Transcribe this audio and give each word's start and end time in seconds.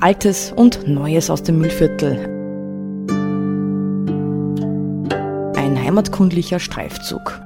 Altes 0.00 0.52
und 0.52 0.86
Neues 0.86 1.30
aus 1.30 1.42
dem 1.42 1.58
Müllviertel. 1.58 2.18
Ein 5.56 5.82
heimatkundlicher 5.82 6.58
Streifzug. 6.58 7.40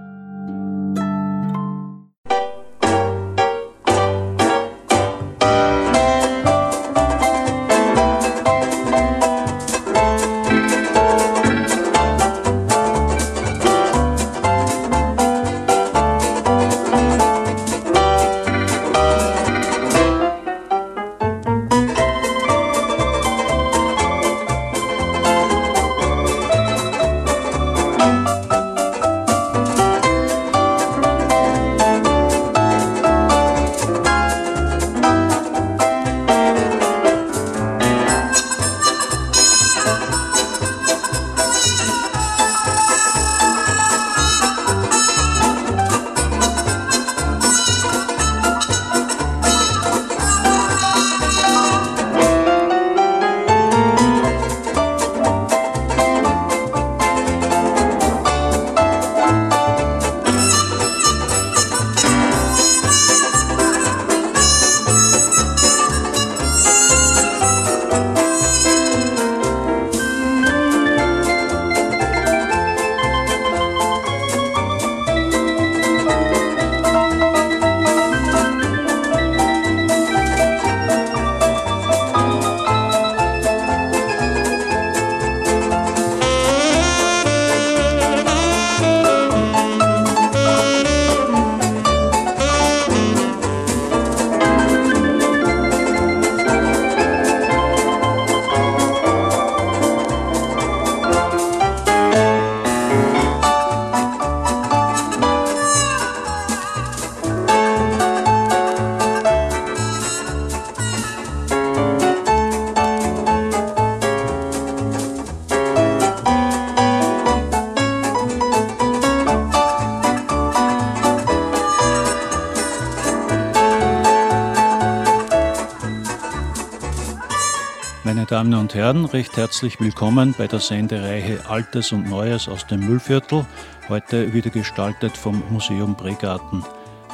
Und 128.71 128.75
Herren, 128.77 129.05
recht 129.05 129.37
herzlich 129.37 129.81
willkommen 129.81 130.33
bei 130.39 130.47
der 130.47 130.61
Sendereihe 130.61 131.45
Altes 131.49 131.91
und 131.91 132.09
Neues 132.09 132.49
aus 132.49 132.69
dem 132.69 132.87
Müllviertel, 132.87 133.45
heute 133.89 134.33
wieder 134.33 134.51
gestaltet 134.51 135.17
vom 135.17 135.43
Museum 135.51 135.97
Bregarten. 135.97 136.63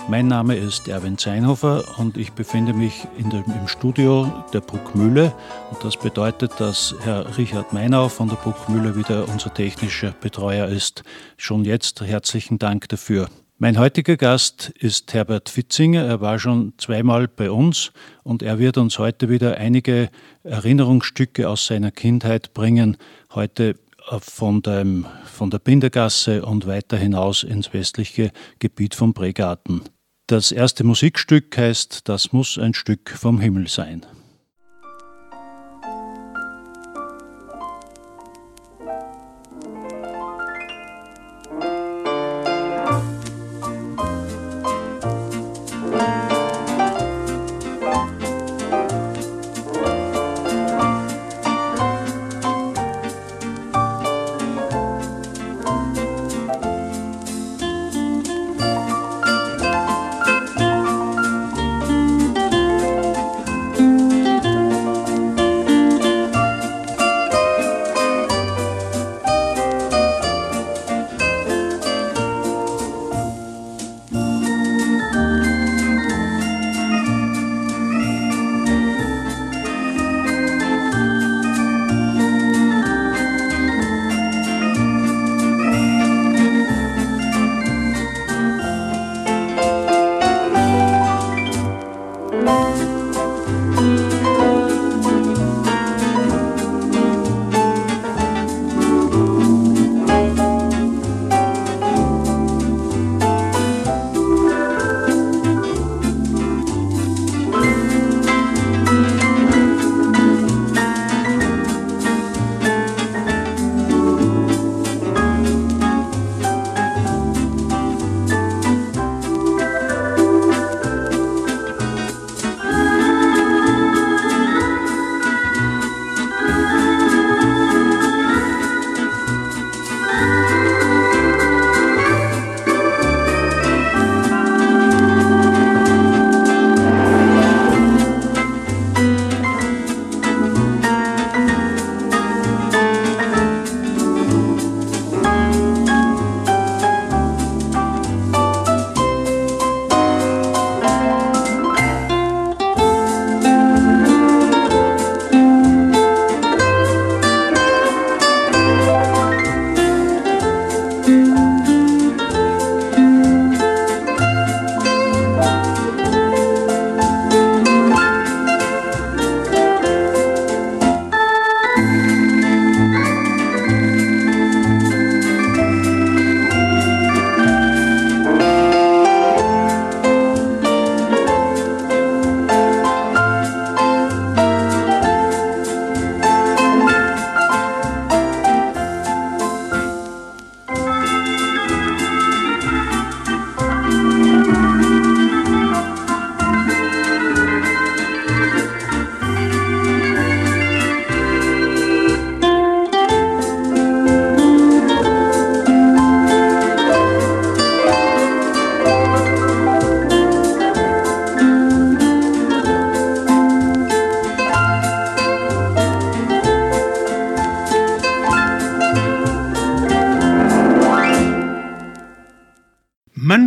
Mein 0.06 0.28
Name 0.28 0.54
ist 0.54 0.86
Erwin 0.86 1.16
Zeinhofer 1.16 1.98
und 1.98 2.18
ich 2.18 2.32
befinde 2.32 2.74
mich 2.74 3.06
der, 3.18 3.42
im 3.46 3.68
Studio 3.68 4.44
der 4.52 4.60
Bruckmühle. 4.60 5.32
Und 5.70 5.82
das 5.82 5.96
bedeutet, 5.96 6.52
dass 6.58 6.94
Herr 7.04 7.38
Richard 7.38 7.72
Meinau 7.72 8.10
von 8.10 8.28
der 8.28 8.36
Bruckmühle 8.36 8.94
wieder 8.94 9.26
unser 9.26 9.54
technischer 9.54 10.10
Betreuer 10.10 10.68
ist. 10.68 11.04
Schon 11.38 11.64
jetzt 11.64 12.02
herzlichen 12.02 12.58
Dank 12.58 12.88
dafür. 12.90 13.28
Mein 13.58 13.78
heutiger 13.78 14.18
Gast 14.18 14.68
ist 14.80 15.14
Herbert 15.14 15.48
Fitzinger. 15.48 16.04
Er 16.04 16.20
war 16.20 16.38
schon 16.38 16.74
zweimal 16.76 17.26
bei 17.26 17.50
uns 17.50 17.90
und 18.22 18.42
er 18.42 18.58
wird 18.58 18.76
uns 18.76 18.98
heute 18.98 19.30
wieder 19.30 19.56
einige 19.56 20.10
Erinnerungsstücke 20.42 21.48
aus 21.48 21.64
seiner 21.64 21.90
Kindheit 21.90 22.52
bringen. 22.52 22.98
Heute 23.34 23.76
äh, 24.10 24.18
von, 24.20 24.60
dem, 24.60 25.06
von 25.24 25.48
der 25.48 25.58
Bindergasse 25.58 26.44
und 26.44 26.66
weiter 26.66 26.98
hinaus 26.98 27.44
ins 27.44 27.72
westliche 27.72 28.30
Gebiet 28.58 28.94
von 28.94 29.14
Bregarten. 29.14 29.80
Das 30.26 30.52
erste 30.52 30.84
Musikstück 30.84 31.56
heißt 31.56 32.06
Das 32.10 32.34
muss 32.34 32.58
ein 32.58 32.74
Stück 32.74 33.08
vom 33.08 33.40
Himmel 33.40 33.68
sein. 33.68 34.04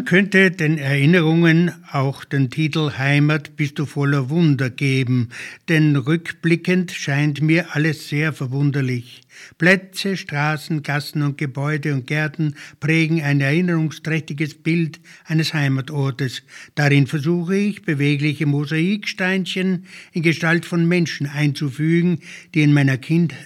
Könnte 0.10 0.50
den 0.50 0.80
Erinnerungen 0.80 1.72
auch 1.92 2.26
den 2.26 2.50
Titel 2.50 2.94
Heimat 2.98 3.56
bist 3.58 3.78
du 3.78 3.86
voller 3.86 4.32
Wunder 4.32 4.72
geben, 4.72 5.30
denn 5.68 5.96
rückblickend 5.96 6.92
scheint 6.92 7.44
mir 7.44 7.76
alles 7.76 8.10
sehr 8.10 8.34
verwunderlich. 8.34 9.22
Plätze, 9.60 10.18
Straßen, 10.18 10.82
Gassen 10.82 11.22
und 11.22 11.38
Gebäude 11.38 11.94
und 11.94 12.08
Gärten 12.08 12.56
prägen 12.80 13.22
ein 13.22 13.40
erinnerungsträchtiges 13.40 14.56
Bild 14.56 15.00
eines 15.26 15.54
Heimatortes. 15.54 16.42
Darin 16.74 17.06
versuche 17.06 17.56
ich, 17.56 17.84
bewegliche 17.84 18.48
Mosaiksteinchen 18.48 19.86
in 20.12 20.24
Gestalt 20.24 20.66
von 20.66 20.88
Menschen 20.88 21.28
einzufügen, 21.28 22.22
die 22.56 22.64
in 22.64 22.74
meiner 22.74 22.98
Kindheit 22.98 23.46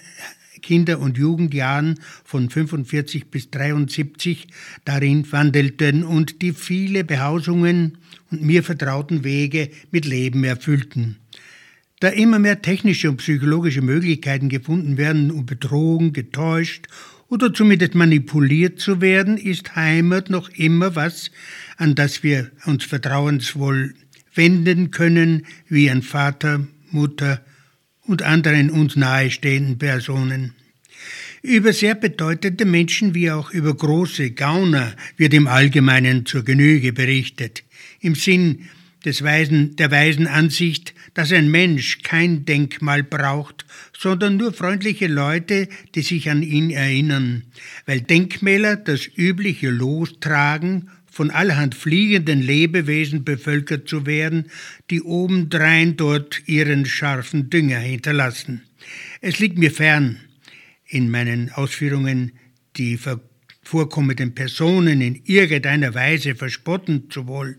Kinder- 0.63 0.99
und 0.99 1.17
Jugendjahren 1.19 1.99
von 2.23 2.49
45 2.49 3.27
bis 3.27 3.51
73 3.51 4.47
darin 4.85 5.31
wandelten 5.31 6.03
und 6.03 6.41
die 6.41 6.53
viele 6.53 7.03
Behausungen 7.03 7.99
und 8.31 8.41
mir 8.41 8.63
vertrauten 8.63 9.23
Wege 9.23 9.69
mit 9.91 10.05
Leben 10.05 10.43
erfüllten. 10.43 11.17
Da 11.99 12.09
immer 12.09 12.39
mehr 12.39 12.61
technische 12.61 13.09
und 13.09 13.17
psychologische 13.17 13.81
Möglichkeiten 13.81 14.49
gefunden 14.49 14.97
werden, 14.97 15.29
um 15.29 15.45
betrogen, 15.45 16.11
getäuscht 16.11 16.87
oder 17.29 17.53
zumindest 17.53 17.95
manipuliert 17.95 18.79
zu 18.79 18.99
werden, 18.99 19.37
ist 19.37 19.75
Heimat 19.75 20.29
noch 20.29 20.49
immer 20.49 20.95
was, 20.95 21.31
an 21.77 21.95
das 21.95 22.23
wir 22.23 22.51
uns 22.65 22.83
vertrauensvoll 22.83 23.93
wenden 24.35 24.91
können, 24.91 25.45
wie 25.67 25.89
an 25.89 26.01
Vater, 26.01 26.67
Mutter, 26.91 27.41
und 28.05 28.21
anderen 28.21 28.69
uns 28.69 28.95
nahestehenden 28.95 29.77
Personen. 29.77 30.53
Über 31.41 31.73
sehr 31.73 31.95
bedeutende 31.95 32.65
Menschen 32.65 33.13
wie 33.13 33.29
auch 33.31 33.51
über 33.51 33.73
große 33.73 34.31
Gauner 34.31 34.93
wird 35.17 35.33
im 35.33 35.47
Allgemeinen 35.47 36.25
zur 36.25 36.43
Genüge 36.43 36.93
berichtet, 36.93 37.63
im 37.99 38.15
Sinn 38.15 38.69
des 39.03 39.23
weisen, 39.23 39.75
der 39.75 39.91
weisen 39.91 40.27
Ansicht, 40.27 40.93
dass 41.13 41.33
ein 41.33 41.51
Mensch 41.51 42.01
kein 42.03 42.45
Denkmal 42.45 43.03
braucht, 43.03 43.65
sondern 43.97 44.37
nur 44.37 44.53
freundliche 44.53 45.07
Leute, 45.07 45.67
die 45.95 46.01
sich 46.01 46.29
an 46.29 46.41
ihn 46.41 46.69
erinnern, 46.69 47.43
weil 47.85 48.01
Denkmäler 48.01 48.77
das 48.77 49.09
übliche 49.17 49.69
Los 49.69 50.19
tragen 50.21 50.89
von 51.13 51.29
allerhand 51.29 51.75
fliegenden 51.75 52.41
Lebewesen 52.41 53.23
bevölkert 53.23 53.87
zu 53.87 54.07
werden, 54.07 54.49
die 54.89 55.03
obendrein 55.03 55.95
dort 55.95 56.41
ihren 56.47 56.87
scharfen 56.87 57.51
Dünger 57.51 57.77
hinterlassen. 57.77 58.63
Es 59.21 59.37
liegt 59.37 59.59
mir 59.59 59.69
fern, 59.69 60.17
in 60.87 61.11
meinen 61.11 61.51
Ausführungen 61.51 62.31
die 62.77 62.99
vorkommenden 63.61 64.33
Personen 64.33 65.01
in 65.01 65.21
irgendeiner 65.25 65.93
Weise 65.93 66.33
verspotten 66.33 67.11
zu 67.11 67.27
wollen, 67.27 67.57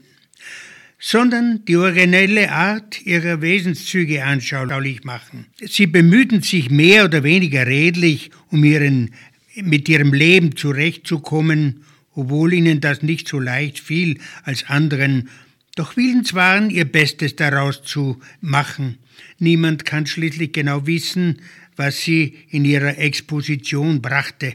sondern 0.98 1.64
die 1.66 1.76
originelle 1.76 2.50
Art 2.50 3.06
ihrer 3.06 3.40
Wesenszüge 3.40 4.24
anschaulich 4.24 5.04
machen. 5.04 5.46
Sie 5.64 5.86
bemühten 5.86 6.42
sich 6.42 6.70
mehr 6.70 7.04
oder 7.04 7.22
weniger 7.22 7.68
redlich, 7.68 8.32
um 8.48 8.64
ihren, 8.64 9.14
mit 9.54 9.88
ihrem 9.88 10.12
Leben 10.12 10.56
zurechtzukommen 10.56 11.84
obwohl 12.14 12.52
ihnen 12.52 12.80
das 12.80 13.02
nicht 13.02 13.28
so 13.28 13.38
leicht 13.38 13.80
fiel 13.80 14.18
als 14.42 14.64
anderen, 14.68 15.28
doch 15.76 15.96
willens 15.96 16.34
waren, 16.34 16.70
ihr 16.70 16.84
Bestes 16.84 17.36
daraus 17.36 17.82
zu 17.82 18.20
machen. 18.40 18.98
Niemand 19.38 19.84
kann 19.84 20.06
schließlich 20.06 20.52
genau 20.52 20.86
wissen, 20.86 21.40
was 21.76 22.00
sie 22.00 22.36
in 22.50 22.64
ihrer 22.64 22.98
Exposition 22.98 24.00
brachte. 24.00 24.54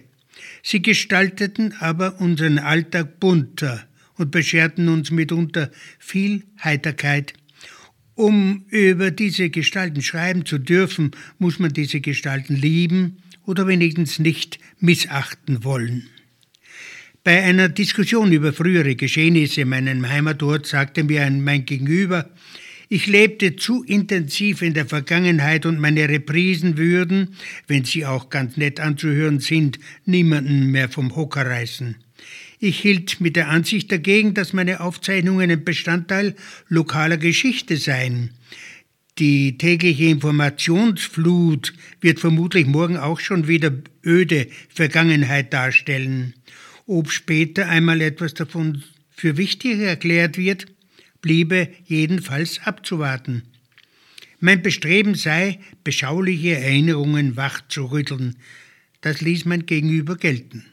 Sie 0.63 0.81
gestalteten 0.81 1.73
aber 1.79 2.21
unseren 2.21 2.59
Alltag 2.59 3.19
bunter 3.19 3.85
und 4.15 4.31
bescherten 4.31 4.87
uns 4.87 5.11
mitunter 5.11 5.71
viel 5.97 6.43
Heiterkeit. 6.63 7.33
Um 8.15 8.65
über 8.69 9.11
diese 9.11 9.49
Gestalten 9.49 10.01
schreiben 10.01 10.45
zu 10.45 10.57
dürfen, 10.57 11.11
muss 11.37 11.59
man 11.59 11.71
diese 11.71 12.01
Gestalten 12.01 12.55
lieben 12.55 13.17
oder 13.45 13.67
wenigstens 13.67 14.19
nicht 14.19 14.59
missachten 14.79 15.63
wollen. 15.63 16.09
Bei 17.29 17.43
einer 17.43 17.69
Diskussion 17.69 18.31
über 18.31 18.53
frühere 18.53 18.95
Geschehnisse 18.95 19.61
in 19.61 19.69
meinem 19.69 20.09
Heimatort 20.09 20.65
sagte 20.65 21.03
mir 21.03 21.29
mein 21.29 21.63
Gegenüber, 21.63 22.27
ich 22.87 23.05
lebte 23.05 23.55
zu 23.55 23.83
intensiv 23.83 24.63
in 24.63 24.73
der 24.73 24.87
Vergangenheit 24.87 25.67
und 25.67 25.79
meine 25.79 26.09
Reprisen 26.09 26.75
würden, 26.75 27.35
wenn 27.67 27.85
sie 27.85 28.03
auch 28.07 28.31
ganz 28.31 28.57
nett 28.57 28.79
anzuhören 28.79 29.41
sind, 29.41 29.77
niemanden 30.05 30.71
mehr 30.71 30.89
vom 30.89 31.15
Hocker 31.15 31.45
reißen. 31.45 31.97
Ich 32.57 32.79
hielt 32.79 33.21
mit 33.21 33.35
der 33.35 33.49
Ansicht 33.49 33.91
dagegen, 33.91 34.33
dass 34.33 34.51
meine 34.51 34.79
Aufzeichnungen 34.79 35.51
ein 35.51 35.63
Bestandteil 35.63 36.35
lokaler 36.67 37.17
Geschichte 37.17 37.77
seien. 37.77 38.31
Die 39.19 39.55
tägliche 39.59 40.05
Informationsflut 40.05 41.73
wird 42.01 42.19
vermutlich 42.19 42.65
morgen 42.65 42.97
auch 42.97 43.19
schon 43.19 43.47
wieder 43.47 43.71
öde 44.03 44.47
Vergangenheit 44.69 45.53
darstellen. 45.53 46.33
Ob 46.91 47.11
später 47.11 47.69
einmal 47.69 48.01
etwas 48.01 48.33
davon 48.33 48.83
für 49.11 49.37
wichtig 49.37 49.79
erklärt 49.79 50.39
wird, 50.39 50.65
bliebe 51.21 51.69
jedenfalls 51.85 52.61
abzuwarten. 52.65 53.43
Mein 54.39 54.63
Bestreben 54.63 55.13
sei, 55.13 55.59
beschauliche 55.83 56.57
Erinnerungen 56.57 57.35
wach 57.35 57.61
zu 57.67 57.85
rütteln. 57.91 58.37
Das 59.01 59.21
ließ 59.21 59.45
mein 59.45 59.67
Gegenüber 59.67 60.15
gelten. 60.15 60.65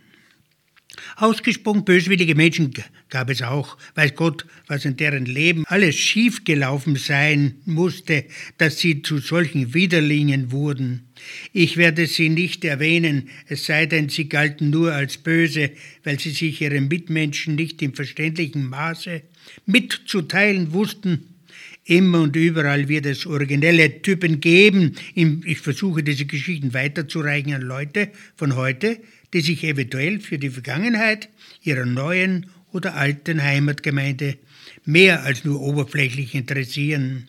Ausgesprochen 1.16 1.84
böswillige 1.84 2.34
Menschen 2.34 2.72
gab 3.08 3.30
es 3.30 3.42
auch. 3.42 3.76
Weiß 3.94 4.14
Gott, 4.14 4.46
was 4.66 4.84
in 4.84 4.96
deren 4.96 5.26
Leben 5.26 5.64
alles 5.66 5.96
schiefgelaufen 5.96 6.96
sein 6.96 7.56
musste, 7.64 8.24
dass 8.58 8.78
sie 8.78 9.02
zu 9.02 9.18
solchen 9.18 9.74
Widerlingen 9.74 10.50
wurden. 10.50 11.06
Ich 11.52 11.76
werde 11.76 12.06
sie 12.06 12.28
nicht 12.28 12.64
erwähnen, 12.64 13.28
es 13.46 13.66
sei 13.66 13.86
denn, 13.86 14.08
sie 14.08 14.28
galten 14.28 14.70
nur 14.70 14.92
als 14.92 15.18
böse, 15.18 15.70
weil 16.04 16.18
sie 16.18 16.30
sich 16.30 16.60
ihren 16.60 16.88
Mitmenschen 16.88 17.54
nicht 17.54 17.80
im 17.82 17.94
verständlichen 17.94 18.68
Maße 18.68 19.22
mitzuteilen 19.64 20.72
wussten. 20.72 21.36
Immer 21.88 22.22
und 22.22 22.34
überall 22.34 22.88
wird 22.88 23.06
es 23.06 23.26
originelle 23.26 24.02
Typen 24.02 24.40
geben. 24.40 24.96
Ich 25.14 25.60
versuche 25.60 26.02
diese 26.02 26.26
Geschichten 26.26 26.74
weiterzureichen 26.74 27.54
an 27.54 27.62
Leute 27.62 28.10
von 28.34 28.56
heute, 28.56 28.98
die 29.36 29.42
sich 29.42 29.64
eventuell 29.64 30.18
für 30.18 30.38
die 30.38 30.48
Vergangenheit 30.48 31.28
ihrer 31.60 31.84
neuen 31.84 32.46
oder 32.72 32.94
alten 32.94 33.42
Heimatgemeinde 33.42 34.38
mehr 34.86 35.24
als 35.24 35.44
nur 35.44 35.60
oberflächlich 35.60 36.34
interessieren. 36.34 37.28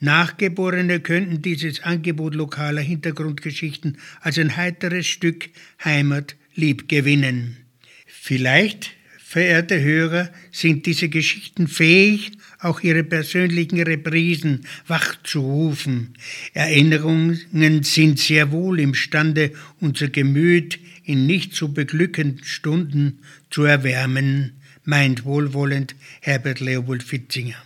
Nachgeborene 0.00 1.00
könnten 1.00 1.42
dieses 1.42 1.82
Angebot 1.82 2.34
lokaler 2.34 2.80
Hintergrundgeschichten 2.80 3.98
als 4.22 4.38
ein 4.38 4.56
heiteres 4.56 5.06
Stück 5.06 5.50
Heimat 5.84 6.34
lieb 6.54 6.88
gewinnen. 6.88 7.58
Vielleicht, 8.06 8.92
verehrte 9.18 9.82
Hörer, 9.82 10.32
sind 10.50 10.86
diese 10.86 11.10
Geschichten 11.10 11.68
fähig, 11.68 12.32
auch 12.58 12.80
ihre 12.80 13.04
persönlichen 13.04 13.82
Reprisen 13.82 14.66
wachzurufen. 14.86 16.14
Erinnerungen 16.54 17.82
sind 17.82 18.18
sehr 18.18 18.50
wohl 18.50 18.80
imstande, 18.80 19.52
unser 19.78 20.08
Gemüt 20.08 20.78
in 21.04 21.26
nicht 21.26 21.54
so 21.54 21.68
beglückenden 21.68 22.44
Stunden 22.44 23.20
zu 23.50 23.64
erwärmen, 23.64 24.60
meint 24.84 25.24
wohlwollend 25.24 25.94
Herbert 26.20 26.60
Leopold 26.60 27.02
Fitzinger. 27.02 27.56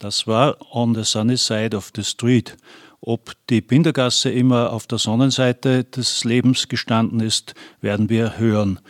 Das 0.00 0.26
war 0.26 0.56
On 0.74 0.94
the 0.94 1.04
Sunny 1.04 1.36
Side 1.36 1.76
of 1.76 1.92
the 1.94 2.02
Street. 2.02 2.56
Ob 3.02 3.32
die 3.50 3.60
Bindergasse 3.60 4.30
immer 4.30 4.72
auf 4.72 4.86
der 4.86 4.96
Sonnenseite 4.96 5.84
des 5.84 6.24
Lebens 6.24 6.68
gestanden 6.68 7.20
ist, 7.20 7.52
werden 7.82 8.08
wir 8.08 8.38
hören. 8.38 8.80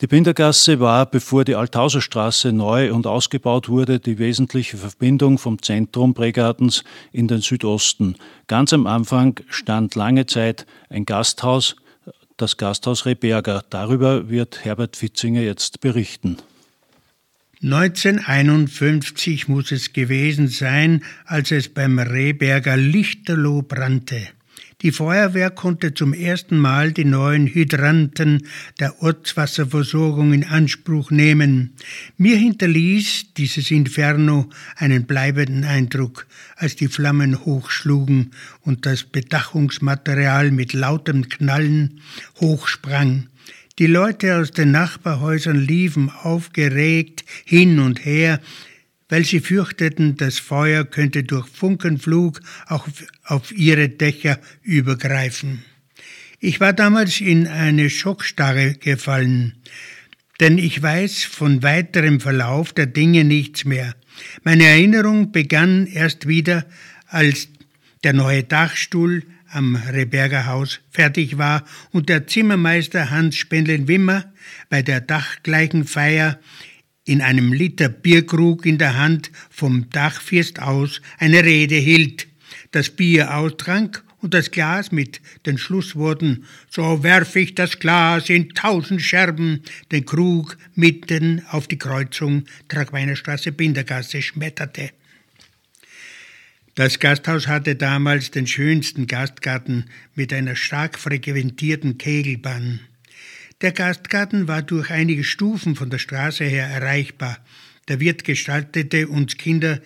Die 0.00 0.06
Bindergasse 0.06 0.78
war, 0.78 1.04
bevor 1.06 1.44
die 1.44 1.56
Althauserstraße 1.56 2.52
neu 2.52 2.92
und 2.92 3.08
ausgebaut 3.08 3.68
wurde, 3.68 3.98
die 3.98 4.20
wesentliche 4.20 4.76
Verbindung 4.76 5.38
vom 5.38 5.60
Zentrum 5.60 6.14
Pregartens 6.14 6.84
in 7.10 7.26
den 7.26 7.40
Südosten. 7.40 8.14
Ganz 8.46 8.72
am 8.72 8.86
Anfang 8.86 9.40
stand 9.48 9.96
lange 9.96 10.26
Zeit 10.26 10.64
ein 10.90 11.06
Gasthaus, 11.06 11.74
das 12.36 12.56
Gasthaus 12.56 13.04
Reberger. 13.04 13.64
Darüber 13.68 14.28
wird 14.28 14.64
Herbert 14.64 14.96
Fitzinger 14.96 15.40
jetzt 15.40 15.80
berichten. 15.80 16.36
1951 17.66 19.48
muss 19.48 19.72
es 19.72 19.92
gewesen 19.92 20.46
sein, 20.46 21.02
als 21.24 21.50
es 21.50 21.68
beim 21.68 21.98
Rehberger 21.98 22.76
Lichterloh 22.76 23.62
brannte. 23.62 24.28
Die 24.82 24.92
Feuerwehr 24.92 25.50
konnte 25.50 25.92
zum 25.92 26.12
ersten 26.12 26.58
Mal 26.58 26.92
die 26.92 27.04
neuen 27.04 27.48
Hydranten 27.48 28.46
der 28.78 29.02
Ortswasserversorgung 29.02 30.32
in 30.32 30.44
Anspruch 30.44 31.10
nehmen. 31.10 31.72
Mir 32.16 32.36
hinterließ 32.36 33.32
dieses 33.36 33.72
Inferno 33.72 34.48
einen 34.76 35.06
bleibenden 35.06 35.64
Eindruck, 35.64 36.28
als 36.54 36.76
die 36.76 36.86
Flammen 36.86 37.44
hochschlugen 37.44 38.30
und 38.60 38.86
das 38.86 39.02
Bedachungsmaterial 39.02 40.52
mit 40.52 40.72
lautem 40.72 41.28
Knallen 41.28 42.00
hochsprang. 42.38 43.26
Die 43.78 43.86
Leute 43.86 44.36
aus 44.38 44.52
den 44.52 44.70
Nachbarhäusern 44.70 45.60
liefen 45.60 46.08
aufgeregt 46.08 47.24
hin 47.44 47.78
und 47.78 48.06
her, 48.06 48.40
weil 49.10 49.22
sie 49.26 49.40
fürchteten, 49.40 50.16
das 50.16 50.38
Feuer 50.38 50.84
könnte 50.86 51.24
durch 51.24 51.46
Funkenflug 51.46 52.40
auch 52.68 52.88
auf 53.24 53.52
ihre 53.52 53.90
Dächer 53.90 54.40
übergreifen. 54.62 55.62
Ich 56.40 56.58
war 56.58 56.72
damals 56.72 57.20
in 57.20 57.46
eine 57.46 57.90
Schockstarre 57.90 58.72
gefallen, 58.72 59.56
denn 60.40 60.56
ich 60.56 60.82
weiß 60.82 61.24
von 61.24 61.62
weiterem 61.62 62.20
Verlauf 62.20 62.72
der 62.72 62.86
Dinge 62.86 63.24
nichts 63.24 63.66
mehr. 63.66 63.94
Meine 64.42 64.64
Erinnerung 64.64 65.32
begann 65.32 65.86
erst 65.86 66.26
wieder, 66.26 66.64
als 67.08 67.48
der 68.04 68.14
neue 68.14 68.42
Dachstuhl 68.42 69.22
am 69.56 69.74
Reberger 69.74 70.46
Haus 70.46 70.80
fertig 70.90 71.38
war 71.38 71.64
und 71.90 72.10
der 72.10 72.26
Zimmermeister 72.26 73.10
Hans 73.10 73.36
Spendlen-Wimmer 73.36 74.32
bei 74.68 74.82
der 74.82 75.00
dachgleichen 75.00 75.86
Feier 75.86 76.38
in 77.04 77.22
einem 77.22 77.52
Liter 77.52 77.88
Bierkrug 77.88 78.66
in 78.66 78.76
der 78.76 78.98
Hand 78.98 79.30
vom 79.48 79.88
Dachfirst 79.90 80.60
aus 80.60 81.00
eine 81.18 81.42
Rede 81.42 81.76
hielt, 81.76 82.28
das 82.72 82.90
Bier 82.90 83.34
austrank 83.34 84.04
und 84.20 84.34
das 84.34 84.50
Glas 84.50 84.92
mit 84.92 85.22
den 85.46 85.56
Schlussworten 85.56 86.44
So 86.68 87.02
werf 87.02 87.34
ich 87.36 87.54
das 87.54 87.78
Glas 87.78 88.28
in 88.28 88.50
tausend 88.50 89.00
Scherben, 89.00 89.62
den 89.90 90.04
Krug 90.04 90.58
mitten 90.74 91.42
auf 91.48 91.66
die 91.66 91.78
Kreuzung 91.78 92.44
Tragweinerstraße 92.68 93.52
Bindergasse 93.52 94.20
schmetterte. 94.20 94.90
Das 96.76 96.98
Gasthaus 96.98 97.46
hatte 97.46 97.74
damals 97.74 98.30
den 98.30 98.46
schönsten 98.46 99.06
Gastgarten 99.06 99.86
mit 100.14 100.30
einer 100.34 100.56
stark 100.56 100.98
frequentierten 100.98 101.96
Kegelbahn. 101.96 102.80
Der 103.62 103.72
Gastgarten 103.72 104.46
war 104.46 104.60
durch 104.60 104.90
einige 104.90 105.24
Stufen 105.24 105.74
von 105.74 105.88
der 105.88 105.96
Straße 105.96 106.44
her 106.44 106.66
erreichbar. 106.66 107.38
Der 107.88 107.98
Wirt 107.98 108.24
gestaltete 108.24 109.08
uns 109.08 109.38
Kinder, 109.38 109.80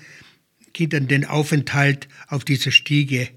Kindern 0.74 1.06
den 1.06 1.24
Aufenthalt 1.24 2.08
auf 2.26 2.44
dieser 2.44 2.72
Stiege. 2.72 3.28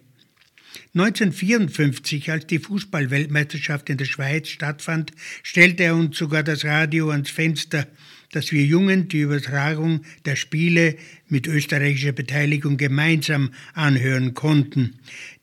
1954, 0.95 2.31
als 2.31 2.48
die 2.48 2.57
Fußballweltmeisterschaft 2.57 3.88
in 3.91 3.98
der 3.98 4.05
Schweiz 4.05 4.48
stattfand, 4.48 5.12
stellte 5.43 5.83
er 5.83 5.95
uns 5.95 6.17
sogar 6.17 6.41
das 6.41 6.65
Radio 6.65 7.12
ans 7.12 7.29
Fenster 7.29 7.86
dass 8.35 8.51
wir 8.51 8.65
Jungen 8.65 9.07
die 9.07 9.21
Übertragung 9.21 10.01
der 10.25 10.35
Spiele 10.35 10.95
mit 11.29 11.47
österreichischer 11.47 12.11
Beteiligung 12.11 12.77
gemeinsam 12.77 13.51
anhören 13.73 14.33
konnten. 14.33 14.95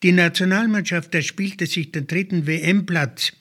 Die 0.02 0.12
Nationalmannschaft 0.12 1.14
erspielte 1.14 1.66
sich 1.66 1.92
den 1.92 2.06
dritten 2.06 2.46
WM-Platz. 2.46 3.32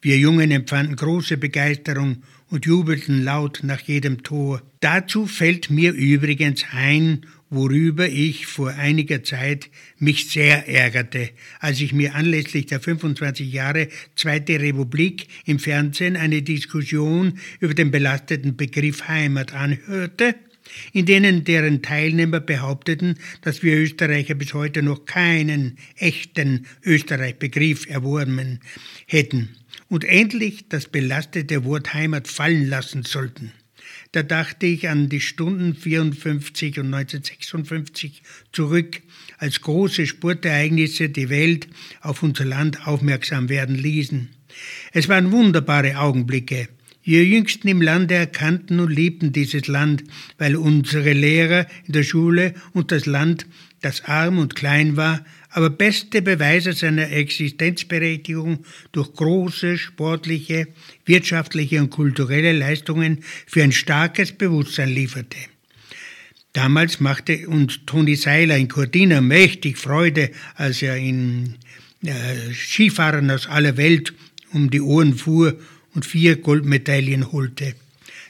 Wir 0.00 0.16
Jungen 0.18 0.50
empfanden 0.50 0.96
große 0.96 1.36
Begeisterung 1.36 2.22
und 2.50 2.66
jubelten 2.66 3.24
laut 3.24 3.60
nach 3.62 3.80
jedem 3.80 4.22
Tor. 4.22 4.62
Dazu 4.80 5.26
fällt 5.26 5.70
mir 5.70 5.92
übrigens 5.92 6.64
ein 6.72 7.26
worüber 7.50 8.08
ich 8.08 8.46
vor 8.46 8.70
einiger 8.70 9.22
Zeit 9.22 9.70
mich 9.98 10.30
sehr 10.30 10.68
ärgerte, 10.68 11.30
als 11.60 11.80
ich 11.80 11.92
mir 11.92 12.14
anlässlich 12.14 12.66
der 12.66 12.80
25 12.80 13.52
Jahre 13.52 13.88
Zweite 14.16 14.60
Republik 14.60 15.28
im 15.44 15.58
Fernsehen 15.58 16.16
eine 16.16 16.42
Diskussion 16.42 17.38
über 17.60 17.74
den 17.74 17.90
belasteten 17.90 18.56
Begriff 18.56 19.08
Heimat 19.08 19.54
anhörte, 19.54 20.34
in 20.92 21.06
denen 21.06 21.44
deren 21.44 21.82
Teilnehmer 21.82 22.40
behaupteten, 22.40 23.14
dass 23.40 23.62
wir 23.62 23.76
Österreicher 23.76 24.34
bis 24.34 24.54
heute 24.54 24.82
noch 24.82 25.06
keinen 25.06 25.78
echten 25.96 26.66
Österreich-Begriff 26.84 27.88
erworben 27.88 28.60
hätten 29.06 29.56
und 29.88 30.04
endlich 30.04 30.68
das 30.68 30.86
belastete 30.86 31.64
Wort 31.64 31.94
Heimat 31.94 32.28
fallen 32.28 32.68
lassen 32.68 33.04
sollten. 33.04 33.52
Da 34.12 34.22
dachte 34.22 34.66
ich 34.66 34.88
an 34.88 35.08
die 35.08 35.20
Stunden 35.20 35.74
54 35.74 36.78
und 36.78 36.94
1956 36.94 38.22
zurück, 38.52 39.02
als 39.36 39.60
große 39.60 40.06
Sportereignisse 40.06 41.10
die 41.10 41.28
Welt 41.28 41.68
auf 42.00 42.22
unser 42.22 42.46
Land 42.46 42.86
aufmerksam 42.86 43.48
werden 43.48 43.76
ließen. 43.76 44.30
Es 44.92 45.08
waren 45.08 45.30
wunderbare 45.30 45.98
Augenblicke. 45.98 46.68
Wir 47.02 47.24
Jüngsten 47.24 47.68
im 47.68 47.80
Lande 47.80 48.14
erkannten 48.14 48.80
und 48.80 48.90
liebten 48.90 49.32
dieses 49.32 49.66
Land, 49.66 50.04
weil 50.36 50.56
unsere 50.56 51.12
Lehrer 51.12 51.66
in 51.86 51.92
der 51.92 52.02
Schule 52.02 52.54
und 52.72 52.92
das 52.92 53.06
Land, 53.06 53.46
das 53.80 54.04
arm 54.04 54.38
und 54.38 54.54
klein 54.54 54.96
war, 54.96 55.24
aber 55.50 55.70
beste 55.70 56.22
Beweise 56.22 56.72
seiner 56.72 57.10
Existenzberechtigung 57.10 58.64
durch 58.92 59.12
große 59.14 59.78
sportliche, 59.78 60.68
wirtschaftliche 61.04 61.80
und 61.80 61.90
kulturelle 61.90 62.52
Leistungen 62.52 63.24
für 63.46 63.62
ein 63.62 63.72
starkes 63.72 64.32
Bewusstsein 64.32 64.90
lieferte. 64.90 65.38
Damals 66.52 67.00
machte 67.00 67.48
uns 67.48 67.80
Toni 67.86 68.16
Seiler 68.16 68.56
in 68.56 68.68
Cortina 68.68 69.20
mächtig 69.20 69.78
Freude, 69.78 70.30
als 70.54 70.82
er 70.82 70.96
in 70.96 71.56
äh, 72.02 72.52
Skifahrern 72.52 73.30
aus 73.30 73.46
aller 73.46 73.76
Welt 73.76 74.12
um 74.52 74.70
die 74.70 74.80
Ohren 74.80 75.14
fuhr 75.14 75.58
und 75.94 76.06
vier 76.06 76.36
Goldmedaillen 76.36 77.32
holte. 77.32 77.74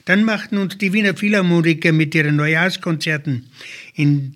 Dann 0.04 0.24
machten 0.24 0.58
uns 0.58 0.78
die 0.78 0.92
Wiener 0.92 1.14
Philharmoniker 1.14 1.92
mit 1.92 2.14
ihren 2.14 2.36
Neujahrskonzerten 2.36 3.50
in 3.94 4.34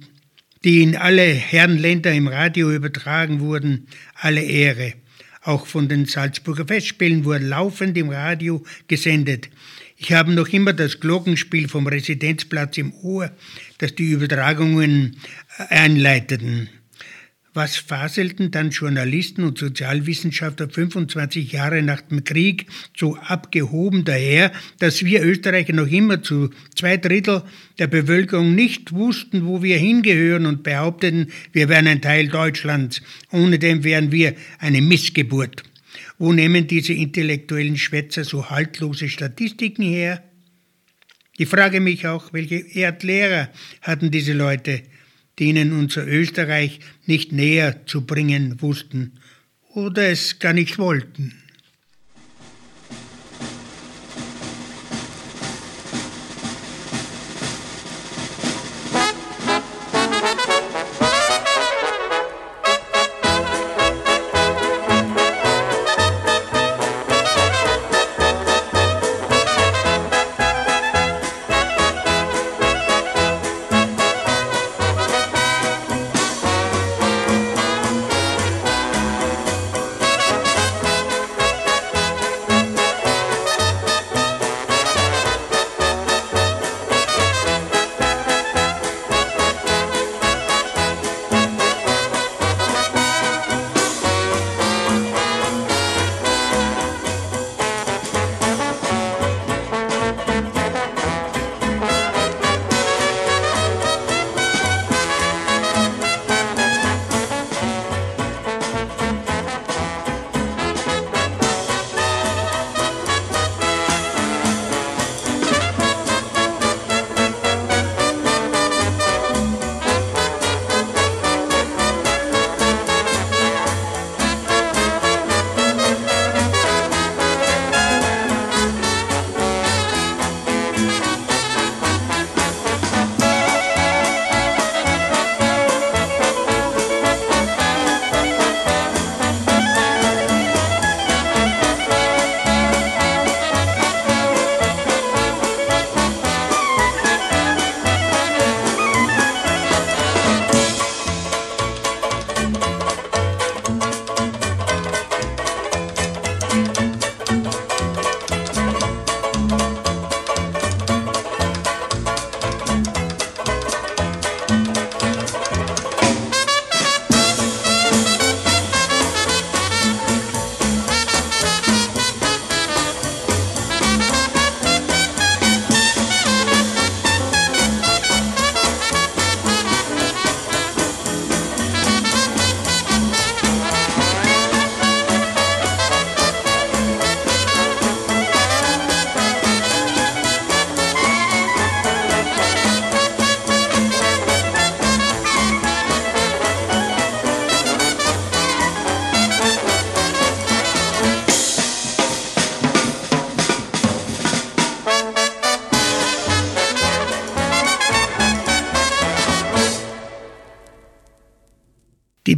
die 0.65 0.83
in 0.83 0.97
alle 0.97 1.23
Herrenländer 1.23 2.13
im 2.13 2.29
Radio 2.29 2.71
übertragen 2.73 3.41
wurden, 3.41 3.87
alle 4.15 4.43
Ehre. 4.43 4.95
Auch 5.43 5.67
von 5.67 5.89
den 5.89 6.07
Salzburger 6.07 6.67
Festspielen 6.67 7.25
wurde 7.25 7.45
laufend 7.45 7.99
im 7.99 8.11
Radio 8.11 8.65
gesendet. 8.87 9.49
Ich 9.97 10.13
habe 10.13 10.33
noch 10.33 10.49
immer 10.49 10.73
das 10.73 11.01
Glockenspiel 11.01 11.69
vom 11.69 11.87
Residenzplatz 11.87 12.79
im 12.79 12.93
Ohr, 13.03 13.31
das 13.79 13.95
die 13.95 14.11
Übertragungen 14.11 15.17
einleiteten. 15.69 16.69
Was 17.55 17.77
faselten 17.77 18.51
dann 18.51 18.71
Journalisten 18.71 19.45
und 19.45 19.59
Sozialwissenschaftler 19.59 20.71
25 20.71 21.53
Jahre 21.53 21.83
nach 21.83 22.01
dem 22.01 22.25
Krieg 22.25 22.67
so 22.97 23.17
abgehoben 23.17 24.05
daher, 24.05 24.53
dass 24.79 25.05
wir 25.05 25.23
Österreicher 25.23 25.75
noch 25.75 25.87
immer 25.87 26.23
zu 26.23 26.49
zwei 26.75 26.97
Drittel 26.97 27.43
der 27.79 27.89
Bevölkerung 27.89 28.55
nicht 28.55 28.93
wussten, 28.93 29.45
wo 29.45 29.63
wir 29.63 29.77
hingehören 29.77 30.47
und 30.47 30.63
behaupteten, 30.63 31.31
wir 31.53 31.69
wären 31.69 31.89
ein 31.89 32.01
Teil 32.01 32.29
Deutschlands. 32.29 33.03
Ohne 33.31 33.59
dem 33.59 33.85
wären 33.85 34.13
wir 34.13 34.35
eine 34.59 34.81
Missgeburt. 34.81 35.63
Wo 36.19 36.33
nehmen 36.33 36.67
diese 36.67 36.95
intellektuellen 36.95 37.77
Schwätzer 37.77 38.25
so 38.25 38.49
haltlose 38.49 39.11
Statistiken 39.11 39.83
her? 39.83 40.23
Ich 41.37 41.49
frage 41.49 41.81
mich 41.81 42.07
auch, 42.07 42.33
welche 42.33 42.65
Art 42.87 43.03
Lehrer 43.03 43.51
hatten 43.83 44.11
diese 44.11 44.33
Leute? 44.33 44.83
Denen 45.39 45.73
unser 45.73 46.07
Österreich 46.07 46.81
nicht 47.07 47.33
näher 47.33 47.87
zu 47.87 48.07
bringen 48.07 48.61
wussten 48.61 49.19
oder 49.75 50.09
es 50.09 50.39
gar 50.39 50.53
nicht 50.53 50.79
wollten. 50.79 51.42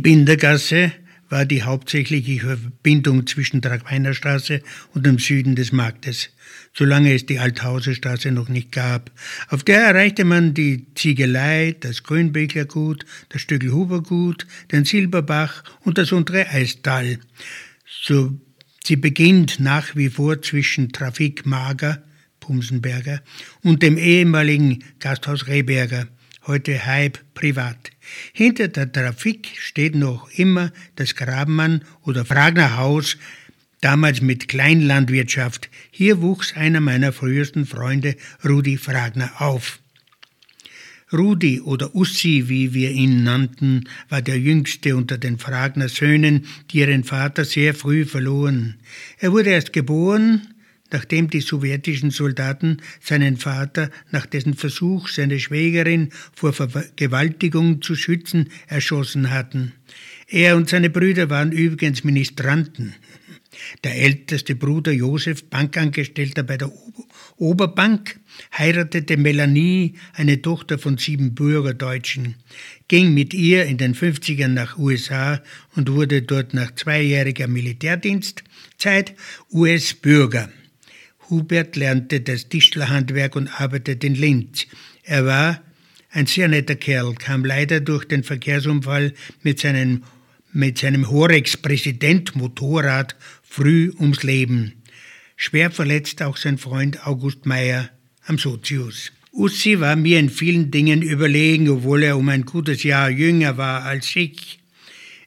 Bindergasse 0.04 0.92
war 1.30 1.46
die 1.46 1.62
hauptsächliche 1.62 2.38
Verbindung 2.38 3.26
zwischen 3.26 3.62
Tragweinerstraße 3.62 4.60
und 4.92 5.06
dem 5.06 5.18
Süden 5.18 5.56
des 5.56 5.72
Marktes, 5.72 6.28
solange 6.74 7.14
es 7.14 7.24
die 7.24 7.38
Althauserstraße 7.38 8.30
noch 8.30 8.50
nicht 8.50 8.70
gab. 8.70 9.10
Auf 9.48 9.64
der 9.64 9.80
erreichte 9.80 10.26
man 10.26 10.52
die 10.52 10.84
Ziegelei, 10.94 11.74
das 11.80 12.02
Grünbeckler 12.02 12.66
Gut, 12.66 13.06
das 13.30 13.40
Stöckelhuber 13.40 14.02
Gut, 14.02 14.46
den 14.72 14.84
Silberbach 14.84 15.64
und 15.80 15.96
das 15.96 16.12
untere 16.12 16.50
Eistal. 16.50 17.18
So, 18.02 18.38
sie 18.84 18.96
beginnt 18.96 19.58
nach 19.58 19.96
wie 19.96 20.10
vor 20.10 20.42
zwischen 20.42 20.92
Trafik 20.92 21.46
Mager, 21.46 22.04
Pumsenberger, 22.40 23.22
und 23.62 23.82
dem 23.82 23.96
ehemaligen 23.96 24.84
Gasthaus 25.00 25.46
Rehberger, 25.46 26.08
heute 26.46 26.86
Hype 26.86 27.18
privat. 27.34 27.90
Hinter 28.32 28.68
der 28.68 28.90
Trafik 28.92 29.50
steht 29.58 29.94
noch 29.94 30.30
immer 30.30 30.72
das 30.96 31.14
Grabenmann 31.14 31.82
oder 32.02 32.24
Fragner 32.24 32.76
Haus, 32.76 33.16
damals 33.80 34.20
mit 34.20 34.48
Kleinlandwirtschaft. 34.48 35.68
Hier 35.90 36.20
wuchs 36.20 36.54
einer 36.54 36.80
meiner 36.80 37.12
frühesten 37.12 37.66
Freunde, 37.66 38.16
Rudi 38.44 38.76
Fragner, 38.76 39.32
auf. 39.38 39.80
Rudi 41.12 41.60
oder 41.60 41.94
Ussi, 41.94 42.44
wie 42.48 42.74
wir 42.74 42.90
ihn 42.90 43.22
nannten, 43.22 43.88
war 44.08 44.22
der 44.22 44.38
jüngste 44.38 44.96
unter 44.96 45.18
den 45.18 45.38
Fragner 45.38 45.88
Söhnen, 45.88 46.46
die 46.70 46.78
ihren 46.78 47.04
Vater 47.04 47.44
sehr 47.44 47.74
früh 47.74 48.04
verloren. 48.04 48.76
Er 49.18 49.32
wurde 49.32 49.50
erst 49.50 49.72
geboren, 49.72 50.53
nachdem 50.94 51.28
die 51.28 51.40
sowjetischen 51.40 52.12
Soldaten 52.12 52.76
seinen 53.00 53.36
Vater 53.36 53.90
nach 54.12 54.26
dessen 54.26 54.54
Versuch, 54.54 55.08
seine 55.08 55.40
Schwägerin 55.40 56.10
vor 56.32 56.52
Vergewaltigung 56.52 57.82
zu 57.82 57.96
schützen, 57.96 58.50
erschossen 58.68 59.30
hatten. 59.30 59.72
Er 60.28 60.56
und 60.56 60.68
seine 60.68 60.90
Brüder 60.90 61.30
waren 61.30 61.50
übrigens 61.50 62.04
Ministranten. 62.04 62.94
Der 63.82 63.96
älteste 63.96 64.54
Bruder 64.54 64.92
Josef, 64.92 65.44
Bankangestellter 65.50 66.44
bei 66.44 66.58
der 66.58 66.70
Oberbank, 67.36 68.20
heiratete 68.56 69.16
Melanie, 69.16 69.94
eine 70.12 70.42
Tochter 70.42 70.78
von 70.78 70.96
sieben 70.98 71.34
Bürgerdeutschen, 71.34 72.36
ging 72.86 73.14
mit 73.14 73.34
ihr 73.34 73.64
in 73.64 73.78
den 73.78 73.96
50ern 73.96 74.48
nach 74.48 74.78
USA 74.78 75.42
und 75.74 75.90
wurde 75.90 76.22
dort 76.22 76.54
nach 76.54 76.72
zweijähriger 76.76 77.48
Militärdienstzeit 77.48 79.14
US-Bürger. 79.52 80.50
Hubert 81.30 81.76
lernte 81.76 82.20
das 82.20 82.48
Tischlerhandwerk 82.48 83.36
und 83.36 83.60
arbeitete 83.60 84.06
in 84.06 84.14
Linz. 84.14 84.66
Er 85.02 85.26
war 85.26 85.60
ein 86.10 86.26
sehr 86.26 86.48
netter 86.48 86.76
Kerl, 86.76 87.14
kam 87.14 87.44
leider 87.44 87.80
durch 87.80 88.04
den 88.04 88.22
Verkehrsunfall 88.22 89.12
mit 89.42 89.60
seinem, 89.60 90.04
mit 90.52 90.78
seinem 90.78 91.10
Horex-Präsident-Motorrad 91.10 93.16
früh 93.42 93.92
ums 93.98 94.22
Leben. 94.22 94.74
Schwer 95.36 95.70
verletzt 95.70 96.22
auch 96.22 96.36
sein 96.36 96.58
Freund 96.58 97.06
August 97.06 97.46
Meyer 97.46 97.88
am 98.26 98.38
Sozius. 98.38 99.12
Ussi 99.32 99.80
war 99.80 99.96
mir 99.96 100.20
in 100.20 100.30
vielen 100.30 100.70
Dingen 100.70 101.02
überlegen, 101.02 101.68
obwohl 101.68 102.04
er 102.04 102.16
um 102.16 102.28
ein 102.28 102.44
gutes 102.44 102.84
Jahr 102.84 103.10
jünger 103.10 103.58
war 103.58 103.82
als 103.82 104.14
ich. 104.14 104.60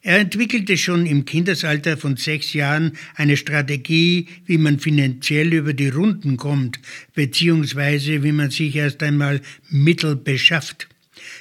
Er 0.02 0.20
entwickelte 0.20 0.78
schon 0.78 1.06
im 1.06 1.26
Kindesalter 1.26 1.98
von 1.98 2.18
sechs 2.18 2.54
Jahren 2.54 2.94
eine 3.16 3.38
Strategie, 3.38 4.28
wie 4.46 4.58
man 4.58 4.80
finanziell 4.80 5.54
über 5.54 5.74
die 5.74 5.90
Runden 5.90 6.38
kommt, 6.38 6.80
beziehungsweise 7.14 8.24
wie 8.24 8.32
man 8.32 8.52
sich 8.52 8.76
erst 8.76 9.02
einmal 9.04 9.42
Mittel 9.70 10.16
beschafft. 10.16 10.88